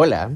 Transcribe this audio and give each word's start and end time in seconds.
Hola, 0.00 0.30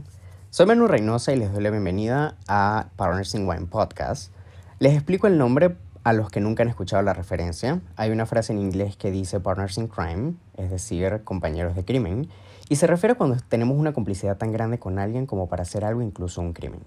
soy 0.51 0.67
Manu 0.67 0.89
Reynosa 0.89 1.33
y 1.33 1.37
les 1.37 1.53
doy 1.53 1.63
la 1.63 1.71
bienvenida 1.71 2.37
a 2.49 2.89
Partners 2.97 3.33
in 3.37 3.49
Wine 3.49 3.67
Podcast. 3.67 4.33
Les 4.81 4.93
explico 4.93 5.29
el 5.29 5.39
nombre 5.39 5.77
a 6.03 6.13
los 6.13 6.31
que 6.31 6.41
nunca 6.41 6.65
han 6.65 6.69
escuchado 6.69 7.01
la 7.05 7.13
referencia. 7.15 7.81
Hay 7.95 8.11
una 8.11 8.27
frase 8.27 8.53
en 8.53 8.59
inglés 8.59 8.97
que 8.97 9.13
dice 9.13 9.39
Partners 9.39 9.79
in 9.79 9.87
Crime, 9.87 10.35
es 10.57 10.69
decir, 10.69 11.21
compañeros 11.23 11.77
de 11.77 11.85
crimen, 11.85 12.29
y 12.69 12.75
se 12.75 12.89
refiere 12.89 13.13
a 13.13 13.17
cuando 13.17 13.37
tenemos 13.49 13.79
una 13.79 13.93
complicidad 13.93 14.37
tan 14.37 14.51
grande 14.51 14.81
con 14.81 14.99
alguien 14.99 15.27
como 15.27 15.49
para 15.49 15.63
hacer 15.63 15.85
algo, 15.85 16.03
incluso 16.03 16.41
un 16.41 16.55
crimen. 16.55 16.81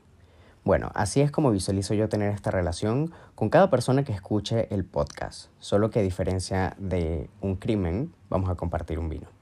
Bueno, 0.65 0.91
así 0.95 1.21
es 1.21 1.31
como 1.31 1.51
visualizo 1.51 1.93
yo 1.93 2.09
tener 2.09 2.33
esta 2.33 2.51
relación 2.51 3.13
con 3.35 3.49
cada 3.49 3.69
persona 3.69 4.03
que 4.03 4.11
escuche 4.11 4.67
el 4.75 4.83
podcast, 4.83 5.47
solo 5.59 5.91
que 5.91 5.99
a 5.99 6.03
diferencia 6.03 6.75
de 6.77 7.29
un 7.39 7.55
crimen, 7.55 8.13
vamos 8.29 8.49
a 8.49 8.55
compartir 8.55 8.99
un 8.99 9.07
vino. 9.07 9.34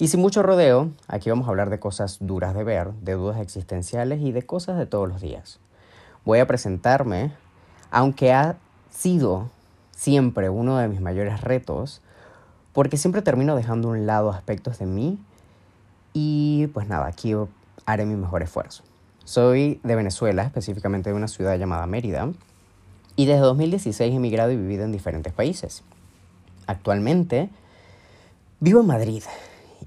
Y 0.00 0.08
sin 0.08 0.20
mucho 0.20 0.44
rodeo, 0.44 0.92
aquí 1.08 1.28
vamos 1.28 1.48
a 1.48 1.50
hablar 1.50 1.70
de 1.70 1.80
cosas 1.80 2.18
duras 2.20 2.54
de 2.54 2.62
ver, 2.62 2.92
de 2.92 3.14
dudas 3.14 3.40
existenciales 3.40 4.20
y 4.20 4.30
de 4.30 4.42
cosas 4.42 4.78
de 4.78 4.86
todos 4.86 5.08
los 5.08 5.20
días. 5.20 5.58
Voy 6.24 6.38
a 6.38 6.46
presentarme, 6.46 7.32
aunque 7.90 8.32
ha 8.32 8.58
sido 8.90 9.50
siempre 9.90 10.50
uno 10.50 10.78
de 10.78 10.86
mis 10.86 11.00
mayores 11.00 11.40
retos, 11.40 12.00
porque 12.72 12.96
siempre 12.96 13.22
termino 13.22 13.56
dejando 13.56 13.88
a 13.88 13.92
un 13.92 14.06
lado 14.06 14.30
aspectos 14.30 14.78
de 14.78 14.86
mí 14.86 15.18
y 16.12 16.68
pues 16.68 16.86
nada, 16.86 17.06
aquí 17.06 17.34
haré 17.84 18.06
mi 18.06 18.14
mejor 18.14 18.44
esfuerzo. 18.44 18.84
Soy 19.24 19.80
de 19.82 19.96
Venezuela, 19.96 20.44
específicamente 20.44 21.10
de 21.10 21.16
una 21.16 21.26
ciudad 21.26 21.58
llamada 21.58 21.88
Mérida, 21.88 22.30
y 23.16 23.26
desde 23.26 23.40
2016 23.40 24.12
he 24.12 24.14
emigrado 24.14 24.52
y 24.52 24.56
vivido 24.56 24.84
en 24.84 24.92
diferentes 24.92 25.32
países. 25.32 25.82
Actualmente 26.68 27.50
vivo 28.60 28.80
en 28.80 28.86
Madrid, 28.86 29.24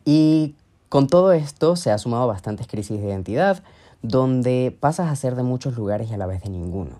y 0.05 0.55
con 0.89 1.07
todo 1.07 1.31
esto 1.31 1.75
se 1.75 1.91
ha 1.91 1.97
sumado 1.97 2.27
bastantes 2.27 2.67
crisis 2.67 2.99
de 2.99 3.07
identidad, 3.07 3.63
donde 4.01 4.75
pasas 4.77 5.09
a 5.09 5.15
ser 5.15 5.35
de 5.35 5.43
muchos 5.43 5.75
lugares 5.75 6.09
y 6.09 6.13
a 6.13 6.17
la 6.17 6.25
vez 6.25 6.41
de 6.41 6.49
ninguno. 6.49 6.99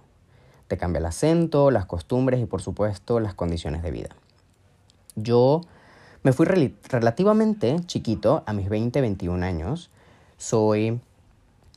Te 0.67 0.77
cambia 0.77 0.99
el 0.99 1.05
acento, 1.05 1.71
las 1.71 1.85
costumbres 1.85 2.39
y 2.39 2.45
por 2.45 2.61
supuesto 2.61 3.19
las 3.19 3.33
condiciones 3.33 3.83
de 3.83 3.91
vida. 3.91 4.09
Yo 5.15 5.61
me 6.23 6.31
fui 6.31 6.45
relativamente 6.45 7.81
chiquito, 7.85 8.43
a 8.45 8.53
mis 8.53 8.69
20, 8.69 9.01
21 9.01 9.45
años. 9.45 9.89
Soy 10.37 11.01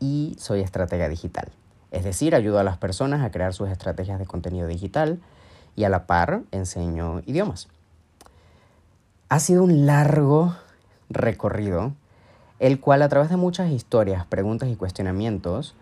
y 0.00 0.36
soy 0.38 0.60
estratega 0.60 1.08
digital. 1.08 1.48
Es 1.90 2.04
decir, 2.04 2.34
ayudo 2.34 2.58
a 2.58 2.64
las 2.64 2.76
personas 2.76 3.22
a 3.22 3.30
crear 3.30 3.54
sus 3.54 3.68
estrategias 3.68 4.18
de 4.18 4.26
contenido 4.26 4.66
digital 4.66 5.20
y 5.76 5.84
a 5.84 5.88
la 5.88 6.06
par 6.06 6.42
enseño 6.50 7.22
idiomas. 7.24 7.68
Ha 9.28 9.40
sido 9.40 9.62
un 9.62 9.86
largo 9.86 10.54
recorrido, 11.08 11.92
el 12.58 12.80
cual 12.80 13.02
a 13.02 13.08
través 13.08 13.30
de 13.30 13.36
muchas 13.36 13.70
historias, 13.70 14.26
preguntas 14.26 14.68
y 14.68 14.76
cuestionamientos, 14.76 15.74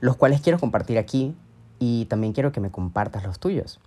los 0.00 0.16
cuales 0.16 0.40
quiero 0.40 0.58
compartir 0.58 0.98
aquí 0.98 1.34
y 1.78 2.06
también 2.06 2.32
quiero 2.32 2.52
que 2.52 2.60
me 2.60 2.70
compartas 2.70 3.24
los 3.24 3.38
tuyos. 3.38 3.80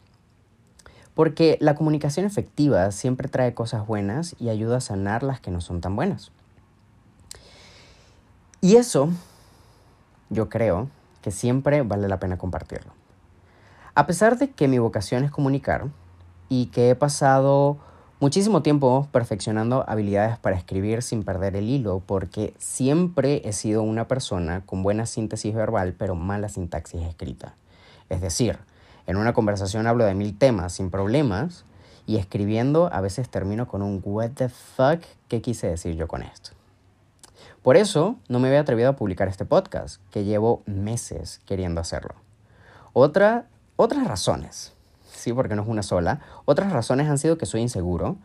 Porque 1.13 1.57
la 1.59 1.75
comunicación 1.75 2.25
efectiva 2.25 2.91
siempre 2.91 3.27
trae 3.27 3.53
cosas 3.53 3.85
buenas 3.85 4.35
y 4.39 4.49
ayuda 4.49 4.77
a 4.77 4.81
sanar 4.81 5.23
las 5.23 5.39
que 5.39 5.51
no 5.51 5.61
son 5.61 5.81
tan 5.81 5.95
buenas. 5.95 6.31
Y 8.61 8.75
eso, 8.75 9.09
yo 10.29 10.49
creo, 10.49 10.89
que 11.21 11.31
siempre 11.31 11.81
vale 11.81 12.07
la 12.07 12.19
pena 12.19 12.37
compartirlo. 12.37 12.93
A 13.95 14.05
pesar 14.05 14.37
de 14.37 14.51
que 14.51 14.67
mi 14.67 14.79
vocación 14.79 15.23
es 15.23 15.31
comunicar 15.31 15.87
y 16.47 16.67
que 16.67 16.89
he 16.89 16.95
pasado 16.95 17.77
muchísimo 18.19 18.61
tiempo 18.61 19.07
perfeccionando 19.11 19.83
habilidades 19.87 20.37
para 20.37 20.55
escribir 20.55 21.01
sin 21.01 21.23
perder 21.23 21.55
el 21.55 21.69
hilo, 21.69 22.01
porque 22.05 22.53
siempre 22.57 23.41
he 23.45 23.53
sido 23.53 23.83
una 23.83 24.07
persona 24.07 24.61
con 24.65 24.83
buena 24.83 25.05
síntesis 25.05 25.53
verbal 25.53 25.95
pero 25.97 26.15
mala 26.15 26.49
sintaxis 26.49 27.01
escrita. 27.01 27.55
Es 28.09 28.21
decir, 28.21 28.59
en 29.07 29.17
una 29.17 29.33
conversación 29.33 29.87
hablo 29.87 30.05
de 30.05 30.15
mil 30.15 30.37
temas 30.37 30.73
sin 30.73 30.89
problemas 30.89 31.65
y 32.05 32.17
escribiendo 32.17 32.89
a 32.91 33.01
veces 33.01 33.29
termino 33.29 33.67
con 33.67 33.81
un 33.81 34.01
what 34.03 34.31
the 34.31 34.49
fuck, 34.49 35.01
¿qué 35.27 35.41
quise 35.41 35.67
decir 35.67 35.95
yo 35.95 36.07
con 36.07 36.23
esto? 36.23 36.58
Por 37.61 37.75
eso 37.75 38.15
no 38.29 38.39
me 38.39 38.47
había 38.47 38.61
atrevido 38.61 38.89
a 38.89 38.95
publicar 38.95 39.27
este 39.27 39.43
podcast, 39.43 40.01
que 40.11 40.23
llevo 40.23 40.63
meses 40.65 41.41
queriendo 41.45 41.81
hacerlo. 41.81 42.15
Otra, 42.93 43.47
otras 43.75 44.07
razones, 44.07 44.73
sí, 45.11 45.33
porque 45.33 45.55
no 45.55 45.63
es 45.63 45.67
una 45.67 45.83
sola, 45.83 46.21
otras 46.45 46.71
razones 46.71 47.09
han 47.09 47.17
sido 47.17 47.37
que 47.37 47.45
soy 47.45 47.61
inseguro, 47.61 48.15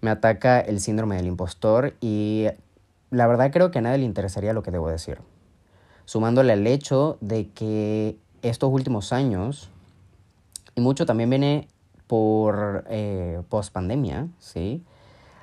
me 0.00 0.10
ataca 0.10 0.60
el 0.60 0.80
síndrome 0.80 1.16
del 1.16 1.26
impostor 1.26 1.94
y 2.00 2.48
la 3.10 3.26
verdad 3.28 3.52
creo 3.52 3.70
que 3.70 3.78
a 3.78 3.82
nadie 3.82 3.98
le 3.98 4.04
interesaría 4.06 4.52
lo 4.52 4.62
que 4.62 4.72
debo 4.72 4.88
decir. 4.88 5.18
Sumándole 6.04 6.52
al 6.52 6.66
hecho 6.66 7.16
de 7.20 7.48
que 7.50 8.16
estos 8.42 8.72
últimos 8.72 9.12
años, 9.12 9.70
y 10.74 10.80
mucho 10.80 11.06
también 11.06 11.30
viene 11.30 11.68
por 12.08 12.84
eh, 12.88 13.40
post 13.48 13.72
pandemia, 13.72 14.26
¿sí? 14.40 14.82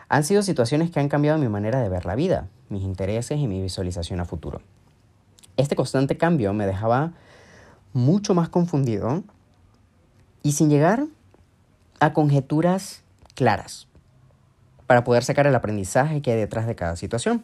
Han 0.10 0.26
sido 0.26 0.42
situaciones 0.42 0.92
que 0.92 1.00
han 1.00 1.08
cambiado 1.08 1.38
mi 1.38 1.48
manera 1.48 1.80
de 1.80 1.88
ver 1.88 2.06
la 2.06 2.16
vida 2.16 2.50
mis 2.70 2.84
intereses 2.84 3.40
y 3.40 3.48
mi 3.48 3.62
visualización 3.62 4.20
a 4.20 4.26
futuro. 4.26 4.62
Este 5.58 5.76
constante 5.76 6.18
cambio 6.18 6.54
me 6.54 6.66
dejaba 6.66 7.14
mucho 7.94 8.34
más 8.34 8.50
confundido 8.50 9.24
y 10.44 10.52
sin 10.52 10.70
llegar 10.70 11.06
a 12.00 12.14
conjeturas 12.14 13.04
claras 13.34 13.88
para 14.86 15.04
poder 15.04 15.24
sacar 15.24 15.48
el 15.48 15.56
aprendizaje 15.56 16.22
que 16.22 16.32
hay 16.32 16.38
detrás 16.38 16.68
de 16.68 16.76
cada 16.76 16.96
situación. 16.96 17.44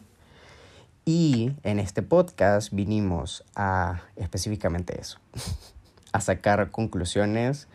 Y 1.04 1.52
en 1.64 1.78
este 1.78 2.02
podcast 2.02 2.72
vinimos 2.72 3.44
a 3.54 4.02
específicamente 4.16 4.98
eso, 4.98 5.18
a 6.12 6.20
sacar 6.20 6.70
conclusiones, 6.70 7.68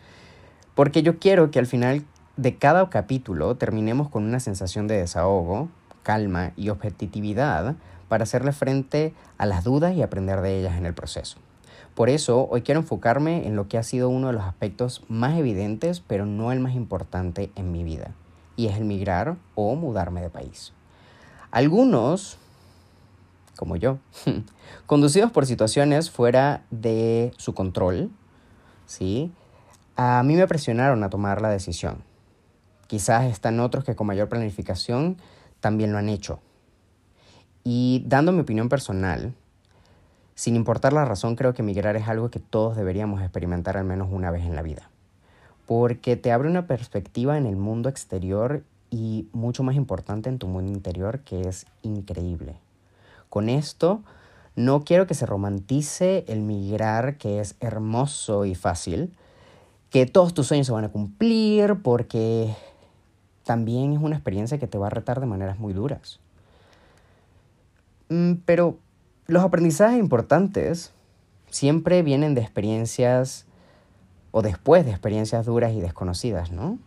porque 0.74 1.02
yo 1.02 1.18
quiero 1.18 1.50
que 1.50 1.60
al 1.60 1.66
final 1.66 2.04
de 2.36 2.56
cada 2.56 2.88
capítulo 2.90 3.56
terminemos 3.56 4.08
con 4.08 4.24
una 4.24 4.40
sensación 4.40 4.88
de 4.88 4.96
desahogo 4.96 5.68
calma 6.02 6.52
y 6.56 6.68
objetividad 6.68 7.76
para 8.08 8.24
hacerle 8.24 8.52
frente 8.52 9.14
a 9.38 9.46
las 9.46 9.64
dudas 9.64 9.94
y 9.94 10.02
aprender 10.02 10.40
de 10.40 10.58
ellas 10.58 10.76
en 10.76 10.86
el 10.86 10.94
proceso. 10.94 11.38
Por 11.94 12.08
eso 12.08 12.48
hoy 12.50 12.62
quiero 12.62 12.80
enfocarme 12.80 13.46
en 13.46 13.56
lo 13.56 13.68
que 13.68 13.78
ha 13.78 13.82
sido 13.82 14.08
uno 14.08 14.28
de 14.28 14.32
los 14.32 14.44
aspectos 14.44 15.04
más 15.08 15.36
evidentes, 15.38 16.00
pero 16.00 16.26
no 16.26 16.52
el 16.52 16.60
más 16.60 16.74
importante 16.74 17.50
en 17.56 17.72
mi 17.72 17.84
vida, 17.84 18.12
y 18.56 18.66
es 18.66 18.76
el 18.76 18.84
migrar 18.84 19.36
o 19.54 19.74
mudarme 19.74 20.20
de 20.20 20.30
país. 20.30 20.72
Algunos, 21.50 22.38
como 23.56 23.76
yo, 23.76 23.98
conducidos 24.86 25.32
por 25.32 25.46
situaciones 25.46 26.10
fuera 26.10 26.64
de 26.70 27.32
su 27.36 27.54
control, 27.54 28.10
¿sí? 28.86 29.32
a 30.02 30.22
mí 30.22 30.34
me 30.34 30.46
presionaron 30.46 31.04
a 31.04 31.10
tomar 31.10 31.42
la 31.42 31.50
decisión. 31.50 32.02
Quizás 32.86 33.26
están 33.26 33.60
otros 33.60 33.84
que 33.84 33.94
con 33.94 34.06
mayor 34.06 34.30
planificación 34.30 35.18
también 35.60 35.92
lo 35.92 35.98
han 35.98 36.08
hecho. 36.08 36.40
Y 37.64 38.02
dando 38.06 38.32
mi 38.32 38.40
opinión 38.40 38.68
personal, 38.68 39.34
sin 40.34 40.56
importar 40.56 40.92
la 40.92 41.04
razón, 41.04 41.36
creo 41.36 41.52
que 41.52 41.62
migrar 41.62 41.96
es 41.96 42.08
algo 42.08 42.30
que 42.30 42.40
todos 42.40 42.76
deberíamos 42.76 43.20
experimentar 43.20 43.76
al 43.76 43.84
menos 43.84 44.08
una 44.10 44.30
vez 44.30 44.44
en 44.44 44.56
la 44.56 44.62
vida. 44.62 44.88
Porque 45.66 46.16
te 46.16 46.32
abre 46.32 46.48
una 46.48 46.66
perspectiva 46.66 47.36
en 47.36 47.46
el 47.46 47.56
mundo 47.56 47.88
exterior 47.88 48.64
y 48.90 49.28
mucho 49.32 49.62
más 49.62 49.76
importante 49.76 50.28
en 50.28 50.38
tu 50.38 50.48
mundo 50.48 50.72
interior 50.72 51.20
que 51.20 51.42
es 51.42 51.66
increíble. 51.82 52.56
Con 53.28 53.48
esto, 53.48 54.02
no 54.56 54.82
quiero 54.84 55.06
que 55.06 55.14
se 55.14 55.26
romantice 55.26 56.24
el 56.26 56.40
migrar 56.40 57.16
que 57.18 57.40
es 57.40 57.54
hermoso 57.60 58.44
y 58.44 58.54
fácil, 58.54 59.12
que 59.90 60.06
todos 60.06 60.34
tus 60.34 60.46
sueños 60.46 60.66
se 60.66 60.72
van 60.72 60.84
a 60.84 60.88
cumplir 60.90 61.82
porque 61.82 62.54
también 63.44 63.92
es 63.92 63.98
una 64.00 64.16
experiencia 64.16 64.58
que 64.58 64.66
te 64.66 64.78
va 64.78 64.88
a 64.88 64.90
retar 64.90 65.20
de 65.20 65.26
maneras 65.26 65.58
muy 65.58 65.72
duras. 65.72 66.20
Mm, 68.08 68.34
pero 68.44 68.78
los 69.26 69.42
aprendizajes 69.42 69.98
importantes 69.98 70.92
siempre 71.50 72.02
vienen 72.02 72.34
de 72.34 72.42
experiencias 72.42 73.46
o 74.32 74.42
después 74.42 74.84
de 74.84 74.90
experiencias 74.90 75.46
duras 75.46 75.72
y 75.72 75.80
desconocidas, 75.80 76.52
¿no? 76.52 76.78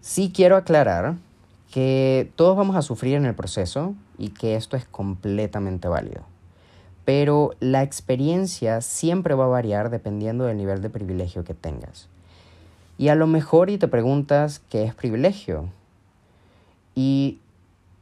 Sí 0.00 0.32
quiero 0.34 0.56
aclarar 0.56 1.16
que 1.70 2.32
todos 2.36 2.56
vamos 2.56 2.76
a 2.76 2.82
sufrir 2.82 3.14
en 3.14 3.26
el 3.26 3.34
proceso 3.34 3.94
y 4.18 4.30
que 4.30 4.56
esto 4.56 4.76
es 4.76 4.84
completamente 4.84 5.88
válido. 5.88 6.22
Pero 7.04 7.52
la 7.60 7.82
experiencia 7.82 8.80
siempre 8.82 9.34
va 9.34 9.44
a 9.44 9.48
variar 9.48 9.90
dependiendo 9.90 10.44
del 10.44 10.56
nivel 10.56 10.82
de 10.82 10.90
privilegio 10.90 11.44
que 11.44 11.54
tengas. 11.54 12.08
Y 13.00 13.08
a 13.08 13.14
lo 13.14 13.26
mejor 13.26 13.70
y 13.70 13.78
te 13.78 13.88
preguntas 13.88 14.60
qué 14.68 14.84
es 14.84 14.94
privilegio. 14.94 15.70
Y 16.94 17.38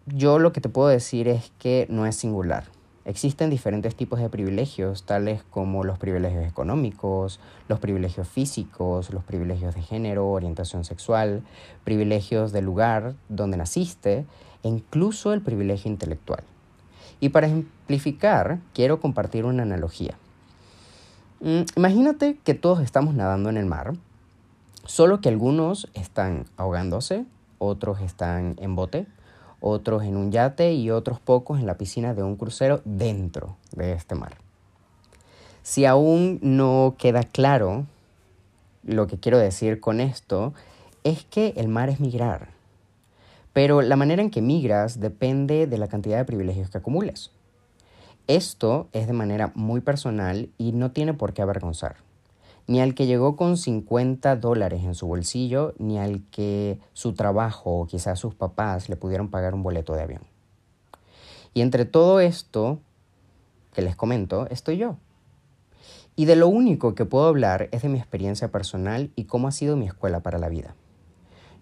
yo 0.06 0.40
lo 0.40 0.52
que 0.52 0.60
te 0.60 0.68
puedo 0.68 0.88
decir 0.88 1.28
es 1.28 1.52
que 1.60 1.86
no 1.88 2.04
es 2.04 2.16
singular. 2.16 2.64
Existen 3.04 3.48
diferentes 3.48 3.94
tipos 3.94 4.18
de 4.18 4.28
privilegios, 4.28 5.04
tales 5.04 5.44
como 5.50 5.84
los 5.84 6.00
privilegios 6.00 6.44
económicos, 6.44 7.38
los 7.68 7.78
privilegios 7.78 8.26
físicos, 8.26 9.12
los 9.12 9.22
privilegios 9.22 9.76
de 9.76 9.82
género, 9.82 10.32
orientación 10.32 10.82
sexual, 10.82 11.44
privilegios 11.84 12.50
del 12.50 12.64
lugar 12.64 13.14
donde 13.28 13.56
naciste 13.56 14.26
e 14.64 14.68
incluso 14.68 15.32
el 15.32 15.42
privilegio 15.42 15.92
intelectual. 15.92 16.42
Y 17.20 17.28
para 17.28 17.46
ejemplificar, 17.46 18.58
quiero 18.74 18.98
compartir 18.98 19.44
una 19.44 19.62
analogía. 19.62 20.18
Mm, 21.38 21.60
imagínate 21.76 22.36
que 22.42 22.54
todos 22.54 22.80
estamos 22.80 23.14
nadando 23.14 23.48
en 23.48 23.58
el 23.58 23.66
mar, 23.66 23.94
solo 24.88 25.20
que 25.20 25.28
algunos 25.28 25.86
están 25.92 26.46
ahogándose, 26.56 27.26
otros 27.58 28.00
están 28.00 28.56
en 28.58 28.74
bote, 28.74 29.06
otros 29.60 30.02
en 30.02 30.16
un 30.16 30.32
yate 30.32 30.72
y 30.72 30.90
otros 30.90 31.20
pocos 31.20 31.60
en 31.60 31.66
la 31.66 31.76
piscina 31.76 32.14
de 32.14 32.22
un 32.22 32.36
crucero 32.36 32.80
dentro 32.86 33.58
de 33.72 33.92
este 33.92 34.14
mar. 34.14 34.38
Si 35.62 35.84
aún 35.84 36.38
no 36.40 36.94
queda 36.98 37.22
claro 37.22 37.84
lo 38.82 39.06
que 39.06 39.18
quiero 39.18 39.36
decir 39.36 39.78
con 39.78 40.00
esto, 40.00 40.54
es 41.04 41.22
que 41.24 41.52
el 41.56 41.68
mar 41.68 41.90
es 41.90 42.00
migrar. 42.00 42.48
Pero 43.52 43.82
la 43.82 43.96
manera 43.96 44.22
en 44.22 44.30
que 44.30 44.40
migras 44.40 45.00
depende 45.00 45.66
de 45.66 45.76
la 45.76 45.88
cantidad 45.88 46.16
de 46.16 46.24
privilegios 46.24 46.70
que 46.70 46.78
acumules. 46.78 47.30
Esto 48.26 48.88
es 48.92 49.06
de 49.06 49.12
manera 49.12 49.52
muy 49.54 49.82
personal 49.82 50.48
y 50.56 50.72
no 50.72 50.92
tiene 50.92 51.12
por 51.12 51.34
qué 51.34 51.42
avergonzar 51.42 52.07
ni 52.68 52.82
al 52.82 52.94
que 52.94 53.06
llegó 53.06 53.34
con 53.34 53.56
50 53.56 54.36
dólares 54.36 54.84
en 54.84 54.94
su 54.94 55.06
bolsillo, 55.06 55.74
ni 55.78 55.98
al 55.98 56.22
que 56.30 56.78
su 56.92 57.14
trabajo 57.14 57.80
o 57.80 57.86
quizás 57.86 58.20
sus 58.20 58.34
papás 58.34 58.90
le 58.90 58.96
pudieron 58.96 59.30
pagar 59.30 59.54
un 59.54 59.62
boleto 59.62 59.94
de 59.94 60.02
avión. 60.02 60.22
Y 61.54 61.62
entre 61.62 61.86
todo 61.86 62.20
esto 62.20 62.78
que 63.72 63.80
les 63.80 63.96
comento, 63.96 64.46
estoy 64.50 64.76
yo. 64.76 64.96
Y 66.14 66.26
de 66.26 66.36
lo 66.36 66.48
único 66.48 66.94
que 66.94 67.06
puedo 67.06 67.26
hablar 67.26 67.70
es 67.72 67.82
de 67.82 67.88
mi 67.88 67.98
experiencia 67.98 68.52
personal 68.52 69.10
y 69.16 69.24
cómo 69.24 69.48
ha 69.48 69.52
sido 69.52 69.76
mi 69.76 69.86
escuela 69.86 70.20
para 70.20 70.38
la 70.38 70.50
vida. 70.50 70.74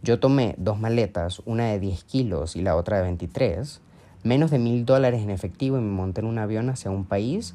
Yo 0.02 0.19
tomé 0.19 0.56
dos 0.59 0.81
maletas, 0.81 1.41
una 1.44 1.67
de 1.67 1.79
10 1.79 2.02
kilos 2.02 2.56
y 2.56 2.62
la 2.62 2.75
otra 2.75 2.97
de 2.97 3.05
23, 3.05 3.81
menos 4.25 4.50
de 4.50 4.59
mil 4.59 4.85
dólares 4.85 5.23
en 5.23 5.31
efectivo 5.31 5.79
y 5.79 5.82
me 5.82 5.91
monté 5.91 6.20
en 6.20 6.26
un 6.26 6.38
avión 6.38 6.69
hacia 6.69 6.91
un 6.91 7.05
país 7.05 7.55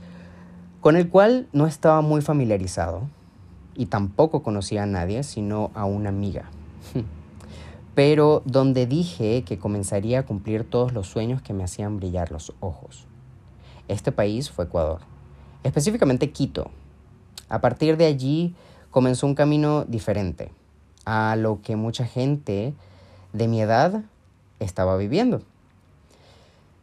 con 0.80 0.96
el 0.96 1.10
cual 1.10 1.50
no 1.52 1.68
estaba 1.68 2.02
muy 2.02 2.22
familiarizado 2.22 3.10
y 3.76 3.88
tampoco 3.88 4.44
conocía 4.44 4.84
a 4.84 4.88
nadie, 4.88 5.24
sino 5.24 5.72
a 5.74 5.86
una 5.86 6.10
amiga. 6.10 6.50
Pero 7.96 8.42
donde 8.46 8.86
dije 8.86 9.44
que 9.44 9.60
comenzaría 9.60 10.20
a 10.20 10.26
cumplir 10.26 10.64
todos 10.64 10.94
los 10.94 11.08
sueños 11.08 11.42
que 11.42 11.54
me 11.54 11.64
hacían 11.64 11.98
brillar 11.98 12.32
los 12.32 12.54
ojos. 12.60 13.06
Este 13.88 14.12
país 14.12 14.50
fue 14.50 14.66
Ecuador, 14.66 15.02
específicamente 15.64 16.32
Quito. 16.32 16.72
A 17.50 17.60
partir 17.60 17.98
de 17.98 18.06
allí 18.06 18.56
comenzó 18.92 19.28
un 19.28 19.36
camino 19.36 19.84
diferente 19.86 20.52
a 21.06 21.36
lo 21.36 21.62
que 21.62 21.76
mucha 21.76 22.06
gente 22.06 22.74
de 23.34 23.48
mi 23.48 23.62
edad 23.62 24.04
estaba 24.60 24.96
viviendo. 24.98 25.42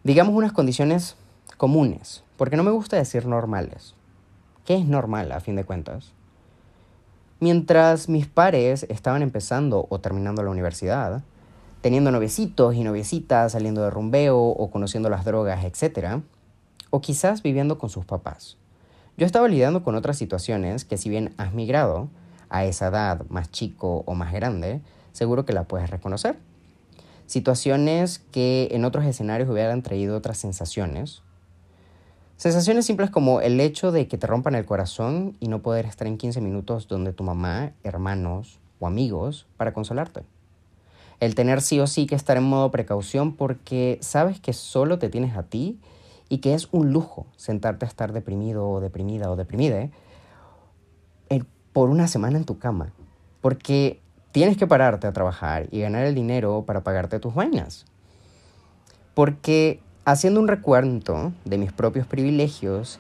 Digamos 0.05 0.35
unas 0.35 0.53
condiciones 0.53 1.17
comunes, 1.57 2.23
porque 2.37 2.57
no 2.57 2.63
me 2.63 2.71
gusta 2.71 2.97
decir 2.97 3.27
normales. 3.27 3.95
¿Qué 4.65 4.77
es 4.77 4.87
normal 4.87 5.33
a 5.33 5.41
fin 5.41 5.57
de 5.57 5.65
cuentas? 5.65 6.13
Mientras 7.41 8.09
mis 8.09 8.27
pares 8.27 8.85
estaban 8.89 9.23
empezando 9.23 9.87
o 9.91 10.01
terminando 10.01 10.43
la 10.43 10.51
universidad, 10.51 11.23
teniendo 11.81 12.11
noviecitos 12.11 12.75
y 12.75 12.83
noviecitas, 12.83 13.53
saliendo 13.53 13.83
de 13.83 13.91
rumbeo 13.91 14.39
o 14.39 14.71
conociendo 14.71 15.09
las 15.09 15.25
drogas, 15.25 15.65
etc., 15.65 16.21
o 16.91 17.01
quizás 17.01 17.43
viviendo 17.43 17.79
con 17.79 17.91
sus 17.91 18.05
papás. 18.05 18.57
Yo 19.17 19.27
estaba 19.27 19.47
lidiando 19.47 19.85
con 19.85 19.95
otras 19.95 20.19
situaciones 20.19 20.85
que 20.85 20.97
si 20.97 21.11
bien 21.11 21.35
has 21.37 21.53
migrado 21.53 22.09
a 22.51 22.65
esa 22.65 22.89
edad 22.89 23.25
más 23.29 23.51
chico 23.51 24.03
o 24.07 24.15
más 24.15 24.33
grande, 24.33 24.81
seguro 25.13 25.45
que 25.45 25.53
la 25.53 25.65
puedes 25.65 25.91
reconocer. 25.91 26.39
Situaciones 27.27 28.19
que 28.19 28.69
en 28.73 28.85
otros 28.85 29.05
escenarios 29.05 29.51
hubieran 29.51 29.83
traído 29.83 30.17
otras 30.17 30.39
sensaciones, 30.39 31.23
Sensaciones 32.39 32.87
simples 32.87 33.11
como 33.11 33.41
el 33.41 33.59
hecho 33.59 33.91
de 33.91 34.07
que 34.07 34.17
te 34.17 34.29
rompan 34.29 34.55
el 34.55 34.65
corazón 34.65 35.37
y 35.41 35.49
no 35.49 35.61
poder 35.61 35.87
estar 35.87 36.07
en 36.07 36.17
15 36.17 36.41
minutos 36.41 36.87
donde 36.87 37.13
tu 37.13 37.25
mamá, 37.25 37.73
hermanos 37.83 38.61
o 38.79 38.87
amigos 38.87 39.49
para 39.57 39.73
consolarte. 39.73 40.23
El 41.19 41.35
tener 41.35 41.61
sí 41.61 41.81
o 41.81 41.89
sí 41.89 42.07
que 42.07 42.15
estar 42.15 42.37
en 42.37 42.45
modo 42.45 42.71
precaución 42.71 43.35
porque 43.35 43.99
sabes 44.03 44.39
que 44.39 44.53
solo 44.53 45.01
te 45.01 45.09
tienes 45.09 45.37
a 45.37 45.43
ti 45.43 45.81
y 46.29 46.39
que 46.39 46.55
es 46.55 46.69
un 46.71 46.93
lujo 46.93 47.27
sentarte 47.37 47.87
a 47.87 47.89
estar 47.89 48.13
deprimido 48.13 48.71
o 48.71 48.81
deprimida 48.81 49.33
o 49.33 49.35
deprimida 49.35 49.91
por 51.73 51.91
una 51.91 52.07
semana 52.07 52.39
en 52.39 52.45
tu 52.45 52.61
cama. 52.61 52.93
Porque 53.41 54.01
tienes 54.31 54.57
que 54.57 54.69
pararte 54.69 55.09
a 55.09 55.13
trabajar 55.13 55.67
y 55.73 55.81
ganar 55.81 56.05
el 56.05 56.15
dinero 56.15 56.63
para 56.65 56.85
pagarte 56.85 57.19
tus 57.19 57.35
vainas. 57.35 57.85
Porque 59.15 59.81
haciendo 60.11 60.41
un 60.41 60.49
recuento 60.49 61.33
de 61.45 61.59
mis 61.59 61.71
propios 61.71 62.07
privilegios, 62.07 62.99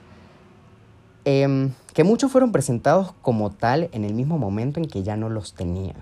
em, 1.24 1.72
que 1.94 2.04
muchos 2.04 2.30
fueron 2.30 2.52
presentados 2.52 3.14
como 3.22 3.48
tal 3.48 3.88
en 3.92 4.04
el 4.04 4.12
mismo 4.12 4.36
momento 4.36 4.78
en 4.78 4.86
que 4.86 5.02
ya 5.02 5.16
no 5.16 5.30
los 5.30 5.54
tenía 5.54 5.94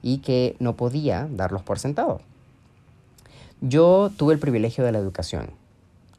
y 0.00 0.18
que 0.18 0.56
no 0.58 0.74
podía 0.74 1.28
darlos 1.30 1.62
por 1.62 1.78
sentado. 1.78 2.22
Yo 3.60 4.10
tuve 4.16 4.32
el 4.32 4.40
privilegio 4.40 4.84
de 4.84 4.92
la 4.92 4.98
educación. 4.98 5.50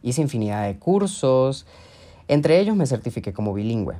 Hice 0.03 0.21
infinidad 0.21 0.67
de 0.67 0.77
cursos, 0.77 1.65
entre 2.27 2.59
ellos 2.59 2.75
me 2.75 2.85
certifiqué 2.85 3.33
como 3.33 3.51
bilingüe. 3.51 3.95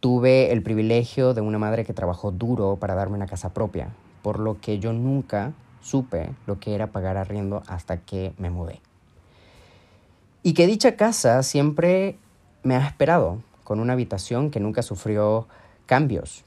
Tuve 0.00 0.52
el 0.52 0.62
privilegio 0.62 1.32
de 1.32 1.40
una 1.40 1.58
madre 1.58 1.86
que 1.86 1.94
trabajó 1.94 2.32
duro 2.32 2.76
para 2.76 2.94
darme 2.94 3.16
una 3.16 3.26
casa 3.26 3.54
propia, 3.54 3.94
por 4.20 4.38
lo 4.38 4.60
que 4.60 4.78
yo 4.78 4.92
nunca 4.92 5.54
supe 5.82 6.30
lo 6.46 6.58
que 6.58 6.74
era 6.74 6.86
pagar 6.86 7.16
arriendo 7.16 7.62
hasta 7.66 7.98
que 7.98 8.32
me 8.38 8.50
mudé. 8.50 8.80
Y 10.42 10.54
que 10.54 10.66
dicha 10.66 10.96
casa 10.96 11.42
siempre 11.42 12.16
me 12.62 12.76
ha 12.76 12.86
esperado, 12.86 13.42
con 13.64 13.80
una 13.80 13.92
habitación 13.92 14.50
que 14.50 14.60
nunca 14.60 14.82
sufrió 14.82 15.46
cambios, 15.86 16.44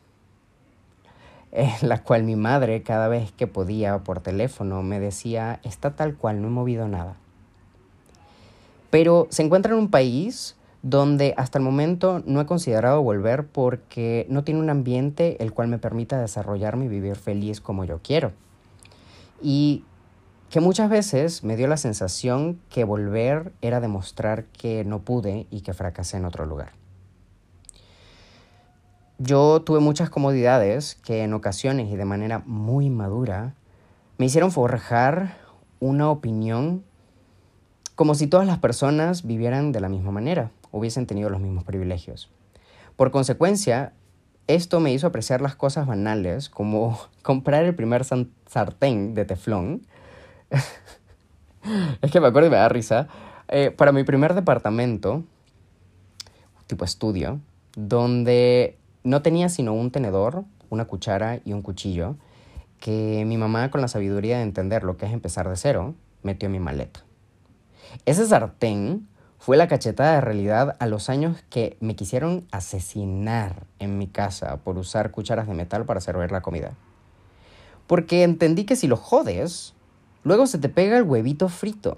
en 1.51 1.88
la 1.88 2.04
cual 2.04 2.24
mi 2.24 2.36
madre 2.36 2.84
cada 2.84 3.08
vez 3.08 3.32
que 3.32 3.48
podía 3.48 4.00
por 4.00 4.20
teléfono 4.20 4.84
me 4.84 5.00
decía, 5.00 5.60
está 5.63 5.96
tal 5.96 6.15
cual, 6.15 6.42
no 6.42 6.48
he 6.48 6.51
movido 6.51 6.88
nada. 6.88 7.15
Pero 8.89 9.27
se 9.30 9.44
encuentra 9.44 9.74
en 9.74 9.80
un 9.80 9.89
país 9.89 10.56
donde 10.82 11.34
hasta 11.38 11.58
el 11.58 11.63
momento 11.63 12.22
no 12.25 12.42
he 12.42 12.46
considerado 12.46 13.01
volver 13.01 13.48
porque 13.48 14.25
no 14.30 14.44
tiene 14.44 14.60
un 14.60 14.70
ambiente 14.70 15.42
el 15.42 15.51
cual 15.51 15.68
me 15.68 15.80
permita 15.80 16.20
desarrollarme 16.20 16.86
y 16.86 16.89
vivir 16.89 17.15
feliz 17.15 17.60
como 17.60 17.86
yo 17.86 18.00
quiero 18.04 18.34
y 19.42 19.84
que 20.50 20.60
muchas 20.60 20.89
veces 20.89 21.44
me 21.44 21.58
dio 21.58 21.68
la 21.68 21.77
sensación 21.77 22.60
que 22.70 22.84
volver 22.84 23.51
era 23.62 23.80
demostrar 23.80 24.46
que 24.46 24.86
no 24.86 25.00
pude 25.00 25.48
y 25.51 25.62
que 25.62 25.74
fracasé 25.74 26.18
en 26.18 26.25
otro 26.25 26.46
lugar. 26.46 26.74
Yo 29.18 29.62
tuve 29.62 29.80
muchas 29.80 30.10
comodidades 30.10 30.96
que 30.96 31.24
en 31.24 31.34
ocasiones 31.34 31.89
y 31.89 31.96
de 31.96 32.06
manera 32.06 32.44
muy 32.46 32.89
madura 32.89 33.56
me 34.18 34.25
hicieron 34.25 34.51
forjar 34.51 35.38
una 35.80 36.10
opinión 36.10 36.84
como 37.96 38.13
si 38.13 38.27
todas 38.27 38.46
las 38.46 38.60
personas 38.60 39.25
vivieran 39.25 39.72
de 39.72 39.80
la 39.80 39.89
misma 39.89 40.12
manera, 40.12 40.51
hubiesen 40.72 41.08
tenido 41.08 41.30
los 41.30 41.39
mismos 41.39 41.63
privilegios. 41.63 42.30
Por 42.98 43.12
consecuencia, 43.12 43.94
esto 44.48 44.80
me 44.80 44.92
hizo 44.92 45.08
apreciar 45.08 45.42
las 45.42 45.56
cosas 45.56 45.88
banales, 45.88 46.50
como 46.50 47.00
comprar 47.24 47.63
el 47.63 47.74
primer 47.74 48.04
sartén 48.48 49.14
de 49.14 49.25
teflón. 49.25 49.82
es 52.02 52.12
que 52.12 52.20
me 52.20 52.28
acuerdo 52.28 52.48
y 52.48 52.52
me 52.52 52.58
da 52.58 52.70
risa. 52.70 53.08
Eh, 53.48 53.72
para 53.72 53.92
mi 53.92 54.04
primer 54.04 54.34
departamento, 54.34 55.24
tipo 56.68 56.86
estudio, 56.86 57.40
donde 57.75 58.78
no 59.04 59.22
tenía 59.22 59.50
sino 59.50 59.74
un 59.74 59.92
tenedor, 59.92 60.46
una 60.70 60.86
cuchara 60.86 61.40
y 61.46 61.54
un 61.54 61.62
cuchillo, 61.62 62.16
que 62.80 63.24
mi 63.25 63.38
mamá, 63.38 63.72
con 63.72 63.82
la 63.82 63.88
sabiduría 63.88 64.38
de 64.38 64.44
entender 64.44 64.84
lo 64.84 64.98
que 64.98 65.06
es 65.06 65.14
empezar 65.14 65.50
de 65.50 65.56
cero, 65.56 65.96
metió 66.24 66.48
en 66.48 66.54
mi 66.54 66.60
maleta. 66.60 67.02
Ese 68.06 68.25
sartén 68.25 69.08
fue 69.38 69.58
la 69.58 69.68
cachetada 69.68 70.16
de 70.16 70.22
realidad 70.22 70.75
a 70.80 70.88
los 70.88 71.10
años 71.10 71.44
que 71.50 71.78
me 71.80 71.96
quisieron 71.96 72.48
asesinar 72.52 73.68
en 73.80 73.98
mi 73.98 74.08
casa 74.08 74.58
por 74.58 74.78
usar 74.78 75.12
cucharas 75.12 75.48
de 75.48 75.54
metal 75.54 75.86
para 75.86 76.02
servir 76.02 76.32
la 76.32 76.42
comida. 76.42 76.74
Porque 77.88 78.24
entendí 78.24 78.65
que 78.65 78.75
si 78.75 78.88
lo 78.88 78.98
jodes, 78.98 79.74
luego 80.24 80.48
se 80.48 80.58
te 80.58 80.70
pega 80.70 80.98
el 80.98 81.04
huevito 81.04 81.50
frito. 81.50 81.98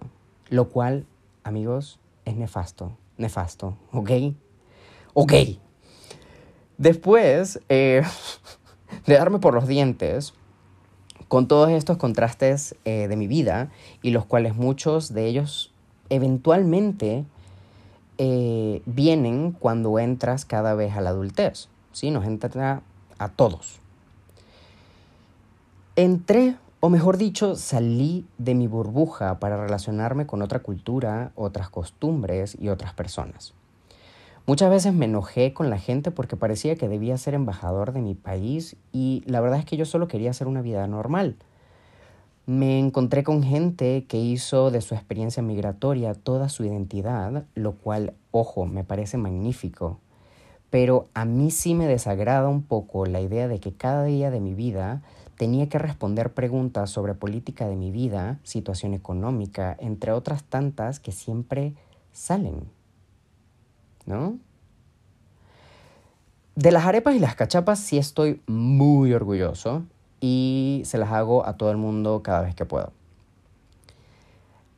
Lo 0.50 0.70
cual, 0.70 1.06
amigos, 1.44 2.00
es 2.26 2.36
nefasto. 2.36 2.98
Nefasto, 3.18 3.78
¿ok? 3.92 4.12
Ok. 5.14 5.34
Después 6.78 7.60
eh, 7.70 8.04
de 9.06 9.14
darme 9.14 9.40
por 9.40 9.54
los 9.54 9.68
dientes, 9.68 10.34
con 11.28 11.48
todos 11.48 11.72
estos 11.72 11.98
contrastes 11.98 12.76
eh, 12.86 13.08
de 13.08 13.16
mi 13.16 13.28
vida, 13.28 13.72
y 14.02 14.12
los 14.12 14.26
cuales 14.26 14.56
muchos 14.56 15.14
de 15.14 15.26
ellos 15.28 15.74
eventualmente 16.10 17.26
eh, 18.18 18.82
vienen 18.86 19.52
cuando 19.52 20.00
entras 20.00 20.46
cada 20.46 20.74
vez 20.76 20.94
a 20.96 21.02
la 21.02 21.10
adultez. 21.10 21.70
¿sí? 21.92 22.12
Nos 22.12 22.26
entra 22.26 22.82
a 23.18 23.30
todos. 23.30 23.80
Entré, 26.00 26.58
o 26.80 26.90
mejor 26.90 27.18
dicho, 27.18 27.56
salí 27.56 28.28
de 28.38 28.54
mi 28.54 28.68
burbuja 28.68 29.40
para 29.40 29.58
relacionarme 29.58 30.28
con 30.28 30.44
otra 30.44 30.60
cultura, 30.60 31.32
otras 31.34 31.72
costumbres 31.72 32.56
y 32.62 32.70
otras 32.70 32.94
personas. 32.94 33.56
Muchas 34.46 34.70
veces 34.70 34.94
me 34.94 35.06
enojé 35.06 35.56
con 35.56 35.72
la 35.72 35.80
gente 35.80 36.12
porque 36.12 36.36
parecía 36.36 36.76
que 36.76 36.88
debía 36.88 37.18
ser 37.18 37.34
embajador 37.34 37.94
de 37.94 38.02
mi 38.02 38.14
país 38.14 38.76
y 38.92 39.24
la 39.26 39.42
verdad 39.42 39.58
es 39.58 39.66
que 39.66 39.76
yo 39.76 39.86
solo 39.86 40.08
quería 40.08 40.30
hacer 40.30 40.46
una 40.46 40.62
vida 40.62 40.86
normal. 40.86 41.36
Me 42.46 42.78
encontré 42.78 43.24
con 43.24 43.42
gente 43.42 44.06
que 44.08 44.20
hizo 44.20 44.70
de 44.70 44.82
su 44.82 44.94
experiencia 44.94 45.42
migratoria 45.42 46.14
toda 46.14 46.50
su 46.50 46.64
identidad, 46.64 47.46
lo 47.56 47.72
cual, 47.72 48.14
ojo, 48.30 48.68
me 48.68 48.84
parece 48.84 49.18
magnífico. 49.18 50.00
Pero 50.70 51.08
a 51.16 51.26
mí 51.26 51.50
sí 51.50 51.74
me 51.74 51.88
desagrada 51.88 52.50
un 52.50 52.62
poco 52.62 53.08
la 53.08 53.20
idea 53.20 53.48
de 53.48 53.60
que 53.60 53.74
cada 53.74 54.04
día 54.04 54.30
de 54.30 54.42
mi 54.42 54.54
vida 54.54 55.02
tenía 55.38 55.70
que 55.70 55.80
responder 55.80 56.34
preguntas 56.34 56.90
sobre 56.90 57.14
política 57.14 57.68
de 57.68 57.76
mi 57.76 57.92
vida, 57.92 58.40
situación 58.44 58.94
económica, 58.94 59.78
entre 59.80 60.12
otras 60.12 60.44
tantas 60.44 61.00
que 61.00 61.12
siempre 61.12 61.74
salen. 62.12 62.78
¿no? 64.08 64.40
De 66.56 66.72
las 66.72 66.86
arepas 66.86 67.14
y 67.14 67.20
las 67.20 67.36
cachapas 67.36 67.80
sí 67.80 68.00
estoy 68.00 68.42
muy 68.48 69.14
orgulloso 69.14 69.84
y 70.20 70.82
se 70.86 70.98
las 70.98 71.12
hago 71.12 71.46
a 71.46 71.58
todo 71.58 71.70
el 71.70 71.78
mundo 71.78 72.24
cada 72.24 72.42
vez 72.42 72.56
que 72.56 72.66
puedo. 72.66 72.92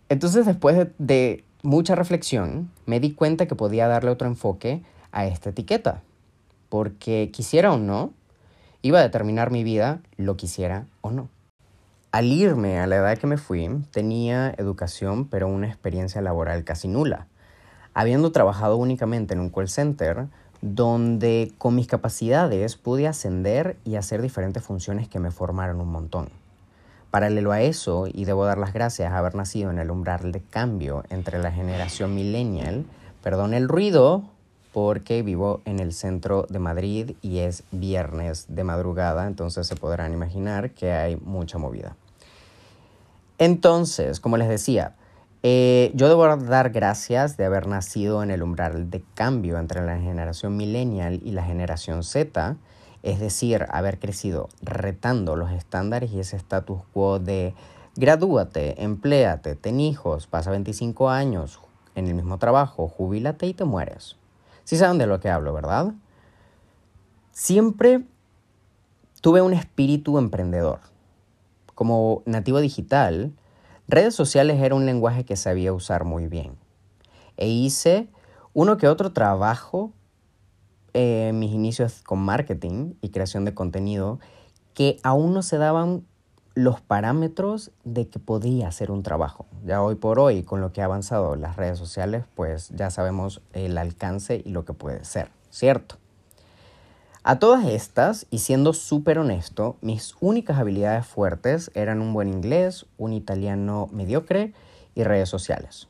Entonces 0.09 0.45
después 0.45 0.89
de, 0.97 1.45
mucha 1.61 1.95
reflexión 1.95 2.71
me 2.85 2.99
di 2.99 3.13
cuenta 3.13 3.45
que 3.45 3.55
podía 3.55 3.87
darle 3.87 4.11
otro 4.11 4.27
enfoque 4.27 4.81
a 5.11 5.25
esta 5.25 5.51
etiqueta, 5.51 6.01
porque 6.67 7.29
quisiera 7.31 7.73
o 7.73 7.77
no, 7.77 8.13
iba 8.81 8.99
a 8.99 9.03
determinar 9.03 9.51
mi 9.51 9.63
vida 9.63 10.01
lo 10.17 10.37
quisiera 10.37 10.85
o 11.01 11.11
no. 11.11 11.29
Al 12.11 12.25
irme 12.25 12.79
a 12.79 12.87
la 12.87 12.97
edad 12.97 13.17
que 13.17 13.27
me 13.27 13.37
fui, 13.37 13.69
tenía 13.91 14.53
educación 14.57 15.25
pero 15.25 15.47
una 15.47 15.67
experiencia 15.67 16.21
laboral 16.21 16.63
casi 16.63 16.87
nula 16.87 17.27
habiendo 17.93 18.31
trabajado 18.31 18.77
únicamente 18.77 19.33
en 19.33 19.39
un 19.39 19.49
call 19.49 19.69
center, 19.69 20.27
donde 20.61 21.51
con 21.57 21.75
mis 21.75 21.87
capacidades 21.87 22.75
pude 22.75 23.07
ascender 23.07 23.77
y 23.85 23.95
hacer 23.95 24.21
diferentes 24.21 24.63
funciones 24.63 25.07
que 25.07 25.19
me 25.19 25.31
formaron 25.31 25.81
un 25.81 25.91
montón. 25.91 26.29
Paralelo 27.11 27.51
a 27.51 27.61
eso, 27.61 28.07
y 28.07 28.25
debo 28.25 28.45
dar 28.45 28.57
las 28.57 28.73
gracias 28.73 29.11
a 29.11 29.17
haber 29.17 29.35
nacido 29.35 29.71
en 29.71 29.79
el 29.79 29.89
umbral 29.89 30.31
de 30.31 30.41
cambio 30.41 31.03
entre 31.09 31.39
la 31.39 31.51
generación 31.51 32.13
millennial, 32.13 32.85
perdón 33.23 33.53
el 33.53 33.67
ruido, 33.67 34.23
porque 34.73 35.23
vivo 35.23 35.61
en 35.65 35.79
el 35.79 35.93
centro 35.93 36.45
de 36.49 36.59
Madrid 36.59 37.11
y 37.21 37.39
es 37.39 37.63
viernes 37.71 38.45
de 38.49 38.63
madrugada, 38.63 39.27
entonces 39.27 39.67
se 39.67 39.75
podrán 39.75 40.13
imaginar 40.13 40.71
que 40.71 40.91
hay 40.91 41.15
mucha 41.15 41.57
movida. 41.57 41.95
Entonces, 43.37 44.19
como 44.19 44.37
les 44.37 44.49
decía, 44.49 44.95
eh, 45.41 45.91
yo 45.95 46.09
debo 46.09 46.35
dar 46.35 46.69
gracias 46.71 47.37
de 47.37 47.45
haber 47.45 47.67
nacido 47.67 48.21
en 48.21 48.29
el 48.29 48.43
umbral 48.43 48.89
de 48.89 49.01
cambio 49.15 49.57
entre 49.57 49.85
la 49.85 49.97
generación 49.97 50.57
millennial 50.57 51.21
y 51.23 51.31
la 51.31 51.43
generación 51.43 52.03
Z, 52.03 52.57
es 53.01 53.19
decir, 53.21 53.65
haber 53.69 53.99
crecido 53.99 54.49
retando 54.61 55.37
los 55.37 55.51
estándares 55.51 56.11
y 56.11 56.19
ese 56.19 56.35
status 56.35 56.81
quo 56.91 57.19
de 57.19 57.53
gradúate, 57.95 58.83
empléate, 58.83 59.55
ten 59.55 59.79
hijos, 59.79 60.27
pasa 60.27 60.51
25 60.51 61.09
años 61.09 61.59
en 61.95 62.07
el 62.07 62.15
mismo 62.15 62.37
trabajo, 62.37 62.89
jubílate 62.89 63.47
y 63.47 63.53
te 63.53 63.63
mueres. 63.63 64.17
Sí 64.69 64.77
saben 64.77 64.99
de 64.99 65.07
lo 65.07 65.19
que 65.19 65.31
hablo, 65.31 65.51
¿verdad? 65.51 65.93
Siempre 67.31 68.05
tuve 69.19 69.41
un 69.41 69.53
espíritu 69.53 70.19
emprendedor. 70.19 70.81
Como 71.73 72.21
nativo 72.27 72.59
digital, 72.59 73.33
Redes 73.87 74.13
sociales 74.13 74.61
era 74.61 74.75
un 74.75 74.85
lenguaje 74.85 75.25
que 75.25 75.35
sabía 75.35 75.73
usar 75.73 76.03
muy 76.03 76.27
bien. 76.27 76.55
E 77.35 77.47
hice 77.47 78.09
uno 78.53 78.77
que 78.77 78.87
otro 78.87 79.11
trabajo 79.11 79.91
en 80.93 81.39
mis 81.39 81.51
inicios 81.51 82.03
con 82.03 82.19
marketing 82.19 82.93
y 83.01 83.09
creación 83.09 83.45
de 83.45 83.55
contenido 83.55 84.19
que 84.75 84.99
aún 85.01 85.33
no 85.33 85.41
se 85.41 85.57
daban 85.57 86.05
los 86.59 86.81
parámetros 86.81 87.71
de 87.85 88.09
que 88.09 88.19
podía 88.19 88.67
hacer 88.67 88.91
un 88.91 89.01
trabajo. 89.01 89.45
Ya 89.65 89.81
hoy 89.81 89.95
por 89.95 90.19
hoy, 90.19 90.43
con 90.43 90.59
lo 90.59 90.73
que 90.73 90.81
ha 90.81 90.85
avanzado 90.85 91.37
las 91.37 91.55
redes 91.55 91.77
sociales, 91.77 92.25
pues 92.35 92.67
ya 92.75 92.89
sabemos 92.89 93.41
el 93.53 93.77
alcance 93.77 94.41
y 94.43 94.49
lo 94.49 94.65
que 94.65 94.73
puede 94.73 95.05
ser, 95.05 95.29
¿cierto? 95.51 95.95
A 97.23 97.39
todas 97.39 97.65
estas, 97.65 98.27
y 98.29 98.39
siendo 98.39 98.73
súper 98.73 99.19
honesto, 99.19 99.77
mis 99.79 100.15
únicas 100.19 100.57
habilidades 100.57 101.05
fuertes 101.05 101.71
eran 101.75 102.01
un 102.01 102.11
buen 102.13 102.27
inglés, 102.27 102.85
un 102.97 103.13
italiano 103.13 103.87
mediocre 103.93 104.53
y 104.95 105.03
redes 105.03 105.29
sociales. 105.29 105.87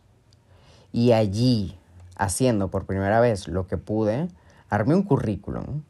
Y 0.92 1.14
allí, 1.14 1.80
haciendo 2.16 2.68
por 2.68 2.86
primera 2.86 3.20
vez 3.20 3.48
lo 3.48 3.66
que 3.66 3.78
pude, 3.78 4.28
armé 4.70 4.94
un 4.94 5.04
currículum. 5.04 5.82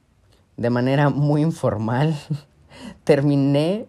De 0.55 0.69
manera 0.69 1.09
muy 1.09 1.41
informal, 1.41 2.15
terminé 3.03 3.85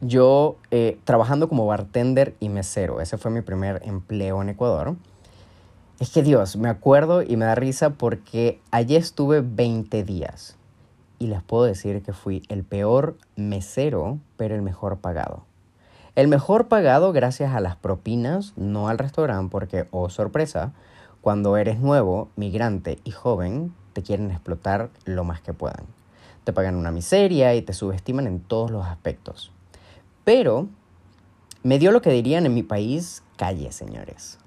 yo 0.00 0.56
eh, 0.70 0.98
trabajando 1.04 1.48
como 1.48 1.66
bartender 1.66 2.34
y 2.40 2.48
mesero. 2.48 3.00
Ese 3.00 3.18
fue 3.18 3.30
mi 3.30 3.42
primer 3.42 3.82
empleo 3.84 4.40
en 4.42 4.48
Ecuador. 4.48 4.96
Es 5.98 6.10
que 6.10 6.22
Dios, 6.22 6.56
me 6.56 6.68
acuerdo 6.68 7.22
y 7.22 7.36
me 7.36 7.44
da 7.44 7.54
risa 7.54 7.90
porque 7.90 8.60
allí 8.70 8.96
estuve 8.96 9.42
20 9.42 10.02
días 10.04 10.56
y 11.18 11.26
les 11.26 11.42
puedo 11.42 11.64
decir 11.64 12.02
que 12.02 12.14
fui 12.14 12.42
el 12.48 12.64
peor 12.64 13.18
mesero, 13.36 14.18
pero 14.38 14.54
el 14.54 14.62
mejor 14.62 14.98
pagado. 14.98 15.44
El 16.16 16.28
mejor 16.28 16.68
pagado 16.68 17.12
gracias 17.12 17.54
a 17.54 17.60
las 17.60 17.76
propinas, 17.76 18.54
no 18.56 18.88
al 18.88 18.98
restaurante, 18.98 19.50
porque, 19.50 19.86
oh 19.90 20.08
sorpresa, 20.08 20.72
cuando 21.20 21.58
eres 21.58 21.78
nuevo, 21.78 22.30
migrante 22.36 22.98
y 23.04 23.10
joven, 23.10 23.74
te 23.92 24.02
quieren 24.02 24.30
explotar 24.30 24.88
lo 25.04 25.24
más 25.24 25.42
que 25.42 25.52
puedan. 25.52 25.84
Te 26.44 26.54
pagan 26.54 26.76
una 26.76 26.90
miseria 26.90 27.54
y 27.54 27.60
te 27.60 27.74
subestiman 27.74 28.26
en 28.26 28.40
todos 28.40 28.70
los 28.70 28.86
aspectos. 28.86 29.52
Pero 30.24 30.68
me 31.62 31.78
dio 31.78 31.92
lo 31.92 32.02
que 32.02 32.10
dirían 32.10 32.46
en 32.46 32.54
mi 32.54 32.62
país 32.62 33.22
calle, 33.36 33.72
señores. 33.72 34.38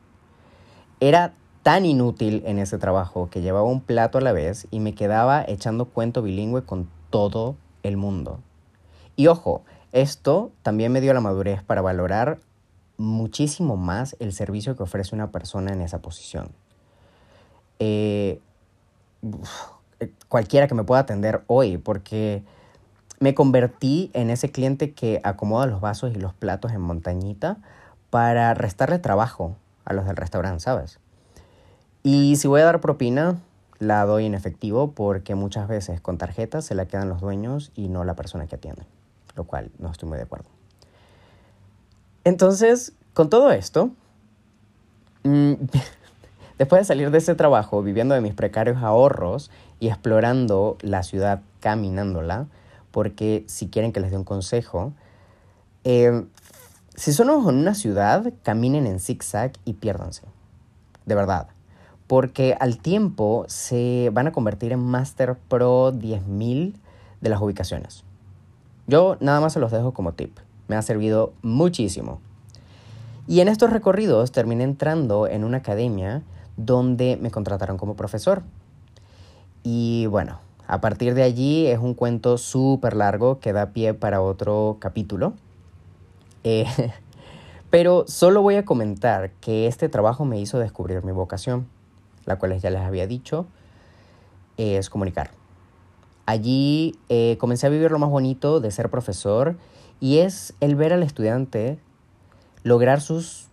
Era 0.99 1.33
tan 1.63 1.85
inútil 1.85 2.43
en 2.45 2.59
ese 2.59 2.77
trabajo 2.77 3.29
que 3.29 3.41
llevaba 3.41 3.67
un 3.67 3.81
plato 3.81 4.17
a 4.17 4.21
la 4.21 4.33
vez 4.33 4.67
y 4.69 4.79
me 4.79 4.93
quedaba 4.93 5.43
echando 5.47 5.85
cuento 5.85 6.21
bilingüe 6.21 6.63
con 6.63 6.89
todo 7.09 7.55
el 7.83 7.97
mundo. 7.97 8.39
Y 9.15 9.27
ojo, 9.27 9.63
esto 9.91 10.51
también 10.61 10.91
me 10.91 11.01
dio 11.01 11.13
la 11.13 11.21
madurez 11.21 11.63
para 11.63 11.81
valorar 11.81 12.39
muchísimo 12.97 13.77
más 13.77 14.15
el 14.19 14.33
servicio 14.33 14.75
que 14.75 14.83
ofrece 14.83 15.15
una 15.15 15.31
persona 15.31 15.71
en 15.71 15.81
esa 15.81 16.01
posición. 16.01 16.51
Eh, 17.79 18.39
cualquiera 20.27 20.67
que 20.67 20.75
me 20.75 20.83
pueda 20.83 21.01
atender 21.01 21.43
hoy, 21.47 21.77
porque 21.77 22.43
me 23.23 23.33
convertí 23.33 24.11
en 24.13 24.29
ese 24.29 24.51
cliente 24.51 24.91
que 24.91 25.21
acomoda 25.23 25.65
los 25.65 25.79
vasos 25.79 26.11
y 26.13 26.19
los 26.19 26.33
platos 26.33 26.73
en 26.73 26.81
montañita 26.81 27.55
para 28.09 28.53
restarle 28.53 28.99
trabajo 28.99 29.55
a 29.85 29.93
los 29.93 30.05
del 30.05 30.17
restaurante, 30.17 30.59
¿sabes? 30.59 30.99
Y 32.03 32.35
si 32.35 32.49
voy 32.49 32.59
a 32.59 32.65
dar 32.65 32.81
propina, 32.81 33.39
la 33.79 34.03
doy 34.03 34.25
en 34.25 34.33
efectivo 34.33 34.91
porque 34.91 35.35
muchas 35.35 35.69
veces 35.69 36.01
con 36.01 36.17
tarjeta 36.17 36.61
se 36.61 36.75
la 36.75 36.85
quedan 36.85 37.07
los 37.07 37.21
dueños 37.21 37.71
y 37.75 37.87
no 37.87 38.03
la 38.03 38.13
persona 38.13 38.45
que 38.45 38.57
atiende, 38.57 38.83
lo 39.37 39.45
cual 39.45 39.71
no 39.79 39.89
estoy 39.89 40.09
muy 40.09 40.17
de 40.17 40.25
acuerdo. 40.25 40.49
Entonces, 42.25 42.91
con 43.13 43.29
todo 43.29 43.51
esto, 43.51 43.91
mm, 45.23 45.53
después 46.57 46.81
de 46.81 46.83
salir 46.83 47.09
de 47.09 47.19
ese 47.19 47.35
trabajo, 47.35 47.83
viviendo 47.83 48.15
de 48.15 48.19
mis 48.19 48.33
precarios 48.33 48.83
ahorros 48.83 49.49
y 49.79 49.87
explorando 49.87 50.77
la 50.81 51.03
ciudad 51.03 51.39
caminándola, 51.61 52.47
porque 52.93 53.43
si 53.49 53.67
quieren 53.67 53.91
que 53.91 53.99
les 53.99 54.11
dé 54.11 54.17
un 54.17 54.23
consejo, 54.23 54.93
eh, 55.83 56.23
si 56.95 57.11
son 57.11 57.29
en 57.29 57.57
una 57.57 57.75
ciudad, 57.75 58.31
caminen 58.43 58.87
en 58.87 59.01
zigzag 59.01 59.51
y 59.65 59.73
piérdanse. 59.73 60.21
De 61.05 61.15
verdad 61.15 61.49
porque 62.07 62.55
al 62.59 62.77
tiempo 62.77 63.45
se 63.47 64.11
van 64.13 64.27
a 64.27 64.31
convertir 64.31 64.71
en 64.71 64.79
Master 64.79 65.35
Pro 65.47 65.91
10.000 65.91 66.75
de 67.21 67.29
las 67.29 67.41
ubicaciones. 67.41 68.03
Yo 68.87 69.17
nada 69.19 69.39
más 69.39 69.53
se 69.53 69.59
los 69.59 69.71
dejo 69.71 69.93
como 69.93 70.13
tip. 70.13 70.37
Me 70.67 70.75
ha 70.75 70.81
servido 70.81 71.33
muchísimo. 71.41 72.19
Y 73.27 73.39
en 73.39 73.47
estos 73.47 73.71
recorridos 73.71 74.31
terminé 74.31 74.63
entrando 74.63 75.27
en 75.27 75.43
una 75.43 75.57
academia 75.57 76.21
donde 76.57 77.17
me 77.19 77.31
contrataron 77.31 77.77
como 77.77 77.95
profesor. 77.95 78.43
Y 79.63 80.05
bueno, 80.07 80.39
a 80.67 80.81
partir 80.81 81.13
de 81.13 81.23
allí 81.23 81.67
es 81.67 81.79
un 81.79 81.93
cuento 81.93 82.37
súper 82.37 82.95
largo 82.95 83.39
que 83.39 83.53
da 83.53 83.71
pie 83.71 83.93
para 83.93 84.21
otro 84.21 84.77
capítulo. 84.79 85.33
Eh, 86.43 86.65
pero 87.69 88.05
solo 88.07 88.41
voy 88.41 88.55
a 88.55 88.65
comentar 88.65 89.31
que 89.41 89.67
este 89.67 89.89
trabajo 89.89 90.25
me 90.25 90.39
hizo 90.39 90.59
descubrir 90.59 91.03
mi 91.03 91.11
vocación, 91.11 91.67
la 92.25 92.37
cual 92.37 92.57
ya 92.59 92.69
les 92.69 92.81
había 92.81 93.07
dicho, 93.07 93.45
es 94.57 94.89
comunicar. 94.89 95.31
Allí 96.25 96.95
eh, 97.09 97.37
comencé 97.39 97.67
a 97.67 97.69
vivir 97.69 97.91
lo 97.91 97.99
más 97.99 98.09
bonito 98.09 98.61
de 98.61 98.71
ser 98.71 98.89
profesor 98.89 99.57
y 99.99 100.19
es 100.19 100.53
el 100.61 100.75
ver 100.75 100.93
al 100.93 101.03
estudiante 101.03 101.77
lograr 102.63 103.01
sus 103.01 103.47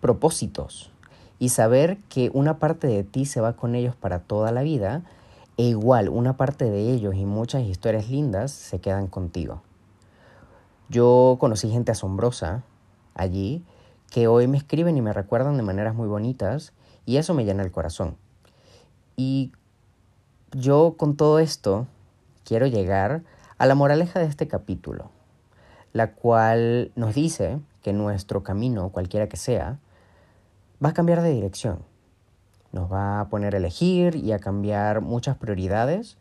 propósitos 0.00 0.90
y 1.38 1.50
saber 1.50 1.98
que 2.08 2.30
una 2.32 2.58
parte 2.58 2.88
de 2.88 3.04
ti 3.04 3.26
se 3.26 3.40
va 3.40 3.52
con 3.52 3.76
ellos 3.76 3.94
para 3.94 4.18
toda 4.18 4.50
la 4.50 4.62
vida 4.62 5.02
e 5.58 5.64
igual 5.64 6.08
una 6.08 6.36
parte 6.36 6.70
de 6.70 6.92
ellos 6.92 7.16
y 7.16 7.26
muchas 7.26 7.62
historias 7.62 8.08
lindas 8.08 8.52
se 8.52 8.80
quedan 8.80 9.08
contigo. 9.08 9.60
Yo 10.88 11.36
conocí 11.40 11.68
gente 11.68 11.92
asombrosa 11.92 12.62
allí 13.14 13.64
que 14.10 14.28
hoy 14.28 14.46
me 14.46 14.56
escriben 14.56 14.96
y 14.96 15.02
me 15.02 15.12
recuerdan 15.12 15.56
de 15.56 15.64
maneras 15.64 15.94
muy 15.94 16.06
bonitas 16.06 16.72
y 17.04 17.16
eso 17.16 17.34
me 17.34 17.44
llena 17.44 17.64
el 17.64 17.72
corazón. 17.72 18.16
Y 19.16 19.52
yo 20.52 20.94
con 20.96 21.16
todo 21.16 21.40
esto 21.40 21.88
quiero 22.44 22.68
llegar 22.68 23.24
a 23.58 23.66
la 23.66 23.74
moraleja 23.74 24.20
de 24.20 24.26
este 24.26 24.46
capítulo, 24.46 25.10
la 25.92 26.12
cual 26.12 26.92
nos 26.94 27.16
dice 27.16 27.58
que 27.82 27.92
nuestro 27.92 28.44
camino, 28.44 28.90
cualquiera 28.90 29.28
que 29.28 29.36
sea, 29.36 29.80
va 30.82 30.90
a 30.90 30.94
cambiar 30.94 31.20
de 31.20 31.32
dirección. 31.32 31.87
Nos 32.72 32.92
va 32.92 33.20
a 33.20 33.28
poner 33.28 33.54
a 33.54 33.58
elegir 33.58 34.16
y 34.16 34.32
a 34.32 34.38
cambiar 34.38 35.00
muchas 35.00 35.36
prioridades, 35.36 36.18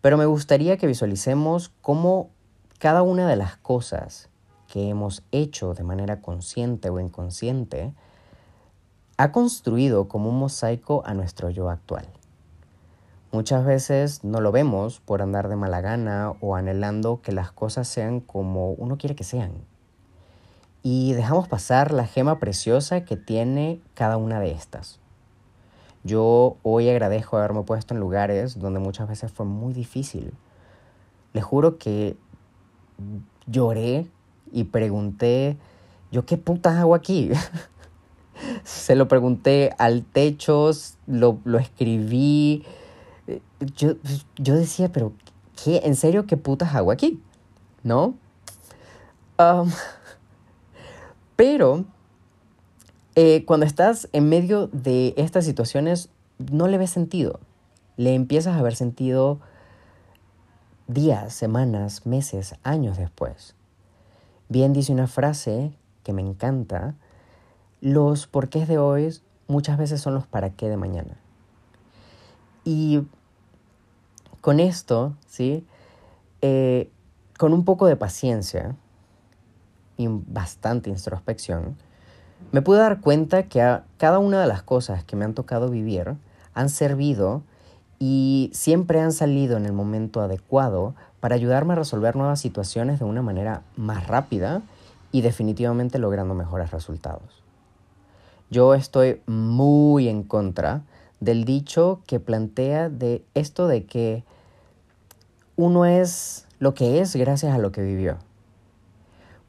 pero 0.00 0.16
me 0.16 0.26
gustaría 0.26 0.76
que 0.76 0.86
visualicemos 0.86 1.72
cómo 1.80 2.30
cada 2.78 3.02
una 3.02 3.28
de 3.28 3.36
las 3.36 3.56
cosas 3.58 4.28
que 4.66 4.88
hemos 4.88 5.22
hecho 5.30 5.74
de 5.74 5.84
manera 5.84 6.20
consciente 6.20 6.88
o 6.88 6.98
inconsciente 6.98 7.92
ha 9.18 9.30
construido 9.30 10.08
como 10.08 10.30
un 10.30 10.38
mosaico 10.38 11.02
a 11.04 11.14
nuestro 11.14 11.50
yo 11.50 11.68
actual. 11.68 12.08
Muchas 13.30 13.64
veces 13.64 14.24
no 14.24 14.40
lo 14.40 14.50
vemos 14.50 15.00
por 15.00 15.22
andar 15.22 15.48
de 15.48 15.56
mala 15.56 15.80
gana 15.80 16.32
o 16.40 16.56
anhelando 16.56 17.22
que 17.22 17.32
las 17.32 17.52
cosas 17.52 17.86
sean 17.86 18.20
como 18.20 18.72
uno 18.72 18.98
quiere 18.98 19.14
que 19.14 19.24
sean. 19.24 19.52
Y 20.82 21.12
dejamos 21.12 21.48
pasar 21.48 21.92
la 21.92 22.06
gema 22.06 22.38
preciosa 22.38 23.04
que 23.04 23.16
tiene 23.16 23.80
cada 23.94 24.16
una 24.16 24.40
de 24.40 24.52
estas. 24.52 25.01
Yo 26.04 26.56
hoy 26.62 26.88
agradezco 26.88 27.36
haberme 27.36 27.62
puesto 27.62 27.94
en 27.94 28.00
lugares 28.00 28.58
donde 28.58 28.80
muchas 28.80 29.08
veces 29.08 29.30
fue 29.30 29.46
muy 29.46 29.72
difícil. 29.72 30.32
Les 31.32 31.44
juro 31.44 31.78
que 31.78 32.16
lloré 33.46 34.06
y 34.50 34.64
pregunté, 34.64 35.56
¿yo 36.10 36.26
qué 36.26 36.36
putas 36.36 36.74
hago 36.76 36.94
aquí? 36.94 37.30
Se 38.64 38.96
lo 38.96 39.08
pregunté 39.08 39.74
al 39.78 40.04
techo, 40.04 40.70
lo, 41.06 41.38
lo 41.44 41.58
escribí, 41.58 42.64
yo, 43.76 43.94
yo 44.36 44.56
decía, 44.56 44.90
pero 44.92 45.12
¿qué? 45.62 45.82
¿En 45.84 45.94
serio 45.96 46.26
qué 46.26 46.36
putas 46.36 46.74
hago 46.74 46.90
aquí? 46.90 47.20
¿No? 47.82 48.14
pero 51.36 51.84
eh, 53.14 53.44
cuando 53.44 53.66
estás 53.66 54.08
en 54.12 54.28
medio 54.28 54.68
de 54.68 55.14
estas 55.16 55.44
situaciones, 55.44 56.08
no 56.38 56.66
le 56.68 56.78
ves 56.78 56.90
sentido. 56.90 57.40
Le 57.96 58.14
empiezas 58.14 58.56
a 58.56 58.62
ver 58.62 58.74
sentido 58.74 59.40
días, 60.86 61.32
semanas, 61.34 62.06
meses, 62.06 62.54
años 62.62 62.96
después. 62.96 63.54
Bien 64.48 64.72
dice 64.72 64.92
una 64.92 65.06
frase 65.06 65.72
que 66.02 66.12
me 66.12 66.22
encanta, 66.22 66.94
los 67.80 68.26
porqués 68.26 68.68
de 68.68 68.78
hoy 68.78 69.14
muchas 69.46 69.78
veces 69.78 70.00
son 70.00 70.14
los 70.14 70.26
para 70.26 70.50
qué 70.50 70.68
de 70.68 70.76
mañana. 70.76 71.16
Y 72.64 73.02
con 74.40 74.60
esto, 74.60 75.16
¿sí? 75.26 75.66
Eh, 76.40 76.90
con 77.38 77.52
un 77.52 77.64
poco 77.64 77.86
de 77.86 77.96
paciencia 77.96 78.76
y 79.96 80.06
bastante 80.08 80.90
introspección, 80.90 81.76
me 82.52 82.60
pude 82.62 82.78
dar 82.78 83.00
cuenta 83.00 83.44
que 83.44 83.62
a 83.62 83.84
cada 83.96 84.18
una 84.18 84.40
de 84.40 84.46
las 84.46 84.62
cosas 84.62 85.02
que 85.04 85.16
me 85.16 85.24
han 85.24 85.34
tocado 85.34 85.70
vivir 85.70 86.14
han 86.54 86.68
servido 86.68 87.42
y 87.98 88.50
siempre 88.52 89.00
han 89.00 89.12
salido 89.12 89.56
en 89.56 89.64
el 89.64 89.72
momento 89.72 90.20
adecuado 90.20 90.94
para 91.20 91.34
ayudarme 91.34 91.72
a 91.72 91.76
resolver 91.76 92.14
nuevas 92.14 92.40
situaciones 92.40 92.98
de 92.98 93.06
una 93.06 93.22
manera 93.22 93.62
más 93.76 94.06
rápida 94.06 94.60
y 95.12 95.22
definitivamente 95.22 95.98
logrando 95.98 96.34
mejores 96.34 96.70
resultados. 96.70 97.42
Yo 98.50 98.74
estoy 98.74 99.22
muy 99.26 100.08
en 100.08 100.22
contra 100.22 100.82
del 101.20 101.44
dicho 101.44 102.00
que 102.06 102.20
plantea 102.20 102.90
de 102.90 103.24
esto 103.34 103.66
de 103.66 103.84
que 103.84 104.24
uno 105.56 105.86
es 105.86 106.46
lo 106.58 106.74
que 106.74 107.00
es 107.00 107.16
gracias 107.16 107.54
a 107.54 107.58
lo 107.58 107.72
que 107.72 107.80
vivió. 107.80 108.18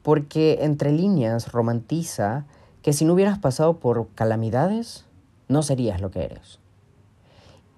Porque 0.02 0.58
entre 0.62 0.92
líneas 0.92 1.52
romantiza 1.52 2.44
que 2.84 2.92
si 2.92 3.06
no 3.06 3.14
hubieras 3.14 3.38
pasado 3.38 3.80
por 3.80 4.08
calamidades, 4.08 5.06
no 5.48 5.62
serías 5.62 6.02
lo 6.02 6.10
que 6.10 6.22
eres. 6.22 6.60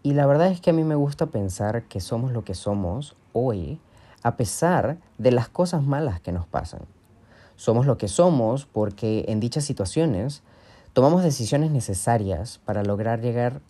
Y 0.02 0.14
la 0.14 0.26
verdad 0.26 0.48
es 0.48 0.60
que 0.60 0.70
a 0.70 0.72
mí 0.72 0.82
me 0.82 0.96
gusta 0.96 1.26
pensar 1.26 1.84
que 1.84 2.00
somos 2.00 2.32
lo 2.32 2.42
que 2.42 2.54
somos 2.54 3.14
hoy, 3.32 3.78
a 4.24 4.36
pesar 4.36 4.98
de 5.16 5.30
las 5.30 5.48
cosas 5.48 5.84
malas 5.84 6.20
que 6.20 6.32
nos 6.32 6.48
pasan. 6.48 6.80
Somos 7.54 7.86
lo 7.86 7.98
que 7.98 8.08
somos 8.08 8.66
porque 8.66 9.26
en 9.28 9.38
dichas 9.38 9.62
situaciones 9.62 10.42
tomamos 10.92 11.22
decisiones 11.22 11.70
necesarias 11.70 12.60
para 12.64 12.82
lograr 12.82 13.20
llegar 13.20 13.60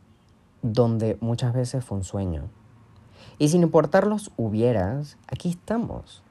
donde 0.62 1.18
muchas 1.20 1.52
veces 1.52 1.84
fue 1.84 1.98
un 1.98 2.04
sueño. 2.04 2.44
Y 3.38 3.50
sin 3.50 3.60
importar 3.60 4.06
los 4.06 4.32
hubieras, 4.38 5.18
aquí 5.28 5.50
estamos. 5.50 6.22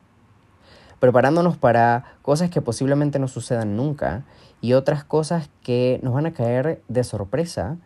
Preparándonos 1.00 1.58
para 1.58 2.06
cosas 2.22 2.50
que 2.50 2.62
posiblemente 2.62 3.20
no 3.20 3.28
sucedan 3.28 3.76
nunca 3.76 4.24
y 4.62 4.74
otras 4.74 5.04
cosas 5.04 5.50
que 5.62 6.00
nos 6.04 6.14
van 6.14 6.26
a 6.26 6.32
caer 6.32 6.82
de 6.88 7.04
sorpresa, 7.04 7.78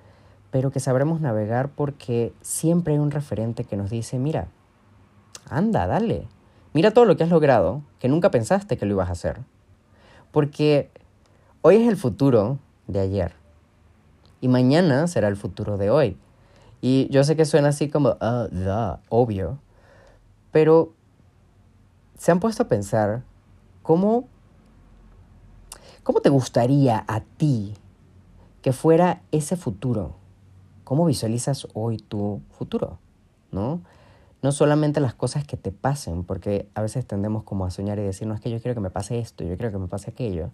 pero 0.52 0.72
que 0.72 0.80
sabremos 0.80 1.22
navegar 1.22 1.70
porque 1.70 2.34
siempre 2.42 2.94
hay 2.94 3.00
un 3.00 3.12
referente 3.12 3.64
que 3.64 3.78
nos 3.78 3.90
dice, 3.90 4.20
mira, 4.20 4.48
anda, 5.50 5.88
dale, 5.88 6.28
mira 6.74 6.92
todo 6.92 7.06
lo 7.06 7.18
que 7.18 7.24
has 7.24 7.30
logrado, 7.30 7.82
que 8.00 8.08
nunca 8.08 8.32
pensaste 8.32 8.78
que 8.78 8.86
lo 8.86 8.94
ibas 8.94 9.10
a 9.10 9.14
hacer. 9.14 9.40
Porque 10.32 10.90
hoy 11.62 11.78
es 11.78 11.88
el 11.88 11.98
futuro 11.98 12.60
de 12.88 13.00
ayer 13.00 13.34
y 14.42 14.48
mañana 14.48 15.08
será 15.08 15.28
el 15.28 15.36
futuro 15.36 15.78
de 15.78 15.90
hoy. 15.90 16.18
Y 16.82 17.10
yo 17.10 17.24
sé 17.24 17.36
que 17.36 17.46
suena 17.46 17.70
así 17.70 17.90
como, 17.90 18.12
uh, 18.22 18.98
obvio, 19.10 19.60
pero 20.52 20.94
se 22.20 22.34
han 22.34 22.42
puesto 22.42 22.64
a 22.64 22.68
pensar 22.68 23.24
cómo, 23.82 24.28
cómo 26.04 26.20
te 26.20 26.28
gustaría 26.28 27.06
a 27.08 27.22
ti 27.22 27.76
que 28.62 28.74
fuera 28.74 29.22
ese 29.32 29.56
futuro. 29.56 30.16
¿Cómo 30.84 31.06
visualizas 31.06 31.66
hoy 31.74 31.98
tu 31.98 32.42
futuro? 32.52 33.00
¿No? 33.54 33.80
No 34.42 34.52
solamente 34.52 35.00
las 35.00 35.14
cosas 35.14 35.46
que 35.46 35.56
te 35.56 35.72
pasen, 35.72 36.26
porque 36.26 36.68
a 36.76 36.82
veces 36.82 37.06
tendemos 37.08 37.44
como 37.44 37.66
a 37.66 37.72
soñar 37.72 37.98
y 38.00 38.04
decir, 38.04 38.28
no 38.28 38.34
es 38.34 38.42
que 38.42 38.52
yo 38.52 38.62
quiero 38.62 38.76
que 38.76 38.82
me 38.82 38.90
pase 38.90 39.20
esto, 39.20 39.46
yo 39.46 39.56
quiero 39.56 39.72
que 39.72 39.78
me 39.78 39.88
pase 39.88 40.12
aquello, 40.12 40.52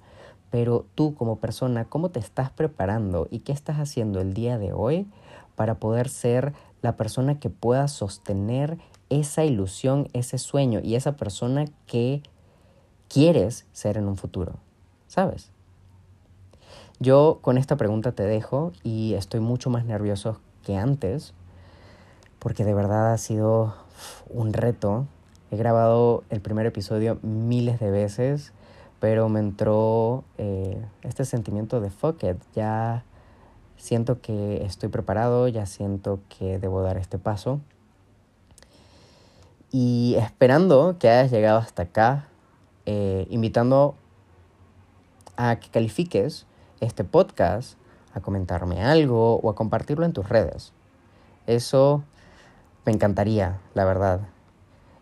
pero 0.52 0.86
tú 0.94 1.16
como 1.16 1.38
persona, 1.38 1.86
¿cómo 1.86 2.10
te 2.10 2.20
estás 2.20 2.52
preparando 2.52 3.28
y 3.32 3.40
qué 3.40 3.52
estás 3.54 3.78
haciendo 3.78 4.22
el 4.22 4.36
día 4.36 4.60
de 4.60 4.72
hoy 4.72 5.08
para 5.56 5.80
poder 5.80 6.10
ser 6.10 6.54
la 6.84 6.96
persona 6.96 7.40
que 7.40 7.50
pueda 7.50 7.88
sostener 7.88 8.78
esa 9.10 9.44
ilusión, 9.44 10.10
ese 10.14 10.38
sueño 10.38 10.80
y 10.84 10.96
esa 10.96 11.16
persona 11.16 11.66
que 11.88 12.24
quieres 13.08 13.66
ser 13.72 13.98
en 13.98 14.08
un 14.08 14.18
futuro. 14.18 14.54
¿Sabes? 15.08 15.52
Yo 17.00 17.40
con 17.42 17.58
esta 17.58 17.76
pregunta 17.76 18.14
te 18.14 18.24
dejo 18.24 18.72
y 18.84 19.14
estoy 19.16 19.40
mucho 19.40 19.70
más 19.70 19.86
nervioso 19.86 20.40
que 20.64 20.78
antes 20.78 21.34
porque 22.40 22.64
de 22.64 22.74
verdad 22.74 23.12
ha 23.12 23.18
sido 23.18 23.74
un 24.30 24.54
reto. 24.54 25.08
He 25.50 25.58
grabado 25.58 26.24
el 26.30 26.42
primer 26.42 26.66
episodio 26.66 27.18
miles 27.24 27.80
de 27.80 27.90
veces, 27.90 28.54
pero 29.00 29.30
me 29.30 29.40
entró 29.40 30.24
eh, 30.38 30.80
este 31.02 31.26
sentimiento 31.26 31.82
de 31.82 31.90
fuck 31.90 32.24
it, 32.24 32.38
ya 32.54 33.04
siento 33.78 34.22
que 34.22 34.64
estoy 34.64 34.90
preparado, 34.90 35.48
ya 35.48 35.66
siento 35.66 36.20
que 36.38 36.60
debo 36.60 36.82
dar 36.82 36.98
este 36.98 37.18
paso. 37.18 37.62
Y 39.78 40.16
esperando 40.16 40.96
que 41.00 41.10
hayas 41.10 41.32
llegado 41.32 41.58
hasta 41.58 41.82
acá, 41.82 42.30
eh, 42.86 43.28
invitando 43.30 43.96
a 45.36 45.58
que 45.58 45.68
califiques 45.68 46.46
este 46.80 47.04
podcast, 47.04 47.78
a 48.14 48.22
comentarme 48.22 48.82
algo 48.82 49.36
o 49.36 49.50
a 49.50 49.56
compartirlo 49.56 50.06
en 50.06 50.14
tus 50.14 50.30
redes. 50.30 50.72
Eso 51.46 52.06
me 52.86 52.94
encantaría, 52.94 53.60
la 53.74 53.84
verdad. 53.84 54.22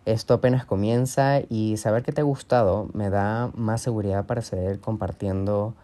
Esto 0.05 0.33
apenas 0.33 0.65
comienza 0.65 1.41
y 1.47 1.77
saber 1.77 2.01
que 2.01 2.11
te 2.11 2.21
ha 2.21 2.23
gustado 2.23 2.89
me 2.93 3.11
da 3.11 3.51
más 3.53 3.79
seguridad 3.79 4.25
para 4.25 4.41
seguir 4.41 4.81
compartiendo 4.81 5.75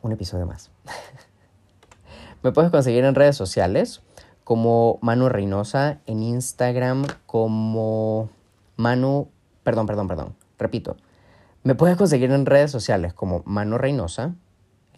un 0.00 0.12
episodio 0.12 0.46
más. 0.46 0.70
me 2.42 2.50
puedes 2.50 2.70
conseguir 2.70 3.04
en 3.04 3.14
redes 3.14 3.36
sociales 3.36 4.00
como 4.48 4.98
Manu 5.02 5.28
Reynosa, 5.28 6.00
en 6.06 6.22
Instagram 6.22 7.04
como 7.26 8.30
Manu, 8.78 9.28
perdón, 9.62 9.84
perdón, 9.84 10.08
perdón, 10.08 10.34
repito. 10.58 10.96
Me 11.64 11.74
puedes 11.74 11.98
conseguir 11.98 12.30
en 12.30 12.46
redes 12.46 12.70
sociales 12.70 13.12
como 13.12 13.42
Manu 13.44 13.76
Reynosa, 13.76 14.34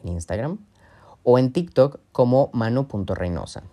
en 0.05 0.13
Instagram, 0.13 0.59
o 1.25 1.37
en 1.37 1.53
TikTok 1.53 1.99
como 2.13 2.51
manu.reynosa. 2.53 3.65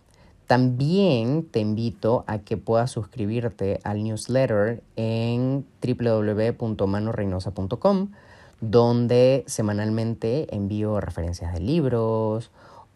También 0.48 1.46
te 1.46 1.60
invito 1.60 2.24
a 2.26 2.40
que 2.40 2.58
puedas 2.58 2.90
suscribirte 2.90 3.80
al 3.84 4.04
newsletter 4.04 4.82
en 4.96 5.64
www.manoreynosa.com, 5.80 8.10
donde 8.62 9.44
semanalmente 9.46 10.56
envío 10.56 11.00
referencias 11.02 11.54
de 11.54 11.60
libros 11.60 12.50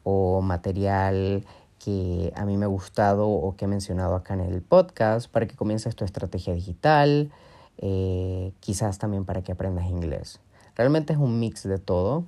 o 0.04 0.42
material 0.42 1.46
que 1.84 2.32
a 2.36 2.46
mí 2.46 2.58
me 2.58 2.66
ha 2.66 2.68
gustado 2.68 3.28
o 3.28 3.56
que 3.56 3.66
he 3.66 3.68
mencionado 3.68 4.14
acá 4.16 4.36
en 4.36 4.42
el 4.42 4.62
podcast 4.62 5.32
para 5.32 5.48
que 5.48 5.56
comiences 5.56 5.96
tu 5.96 6.06
estrategia 6.06 6.54
digital, 6.54 7.32
eh, 7.80 8.54
quizás 8.60 9.00
también 9.00 9.26
para 9.26 9.42
que 9.42 9.52
aprendas 9.52 9.86
inglés. 9.86 10.40
Realmente 10.76 11.14
es 11.14 11.20
un 11.20 11.40
mix 11.40 11.64
de 11.64 11.80
todo 11.80 12.26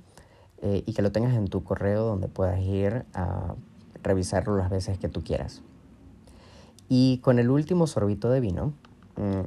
eh, 0.60 0.82
y 0.86 0.92
que 0.92 1.02
lo 1.02 1.12
tengas 1.12 1.34
en 1.34 1.46
tu 1.46 1.62
correo 1.62 2.04
donde 2.04 2.26
puedas 2.26 2.60
ir 2.60 3.04
a 3.14 3.54
revisarlo 4.02 4.56
las 4.56 4.70
veces 4.70 4.98
que 4.98 5.08
tú 5.08 5.22
quieras. 5.22 5.62
Y 6.88 7.18
con 7.18 7.38
el 7.38 7.48
último 7.48 7.86
sorbito 7.86 8.30
de 8.30 8.40
vino, 8.40 8.72
mm, 9.16 9.42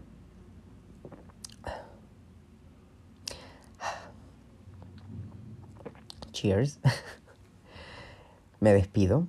cheers, 6.32 6.80
me 8.62 8.74
despido. 8.74 9.28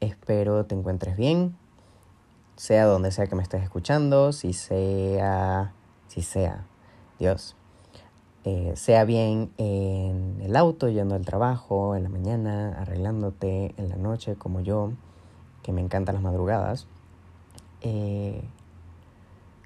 Espero 0.00 0.64
te 0.64 0.74
encuentres 0.76 1.16
bien, 1.16 1.56
sea 2.56 2.86
donde 2.86 3.10
sea 3.10 3.26
que 3.26 3.34
me 3.34 3.42
estés 3.42 3.62
escuchando, 3.62 4.32
si 4.32 4.52
sea, 4.52 5.72
si 6.06 6.22
sea, 6.22 6.66
Dios, 7.18 7.56
eh, 8.44 8.74
sea 8.76 9.04
bien 9.04 9.52
en 9.58 10.40
el 10.40 10.54
auto, 10.54 10.88
yendo 10.88 11.16
al 11.16 11.24
trabajo, 11.24 11.96
en 11.96 12.04
la 12.04 12.08
mañana, 12.08 12.80
arreglándote, 12.80 13.74
en 13.76 13.88
la 13.88 13.96
noche, 13.96 14.36
como 14.36 14.60
yo, 14.60 14.92
que 15.62 15.72
me 15.72 15.80
encantan 15.80 16.14
las 16.14 16.22
madrugadas. 16.22 16.86
Eh, 17.80 18.42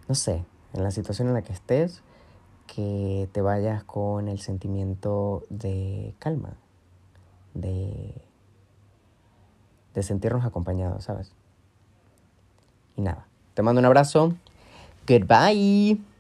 no 0.09 0.15
sé, 0.15 0.45
en 0.73 0.83
la 0.83 0.91
situación 0.91 1.29
en 1.29 1.35
la 1.35 1.43
que 1.43 1.53
estés, 1.53 2.03
que 2.67 3.29
te 3.33 3.43
vayas 3.43 3.85
con 3.85 4.29
el 4.29 4.41
sentimiento 4.41 5.45
de 5.51 6.15
calma, 6.19 6.55
de, 7.55 8.15
de 9.95 10.03
sentirnos 10.03 10.45
acompañados, 10.45 11.05
¿sabes? 11.05 11.33
Y 12.97 13.03
nada, 13.03 13.27
te 13.55 13.63
mando 13.63 13.81
un 13.81 13.87
abrazo. 13.87 14.35
Goodbye. 15.07 16.12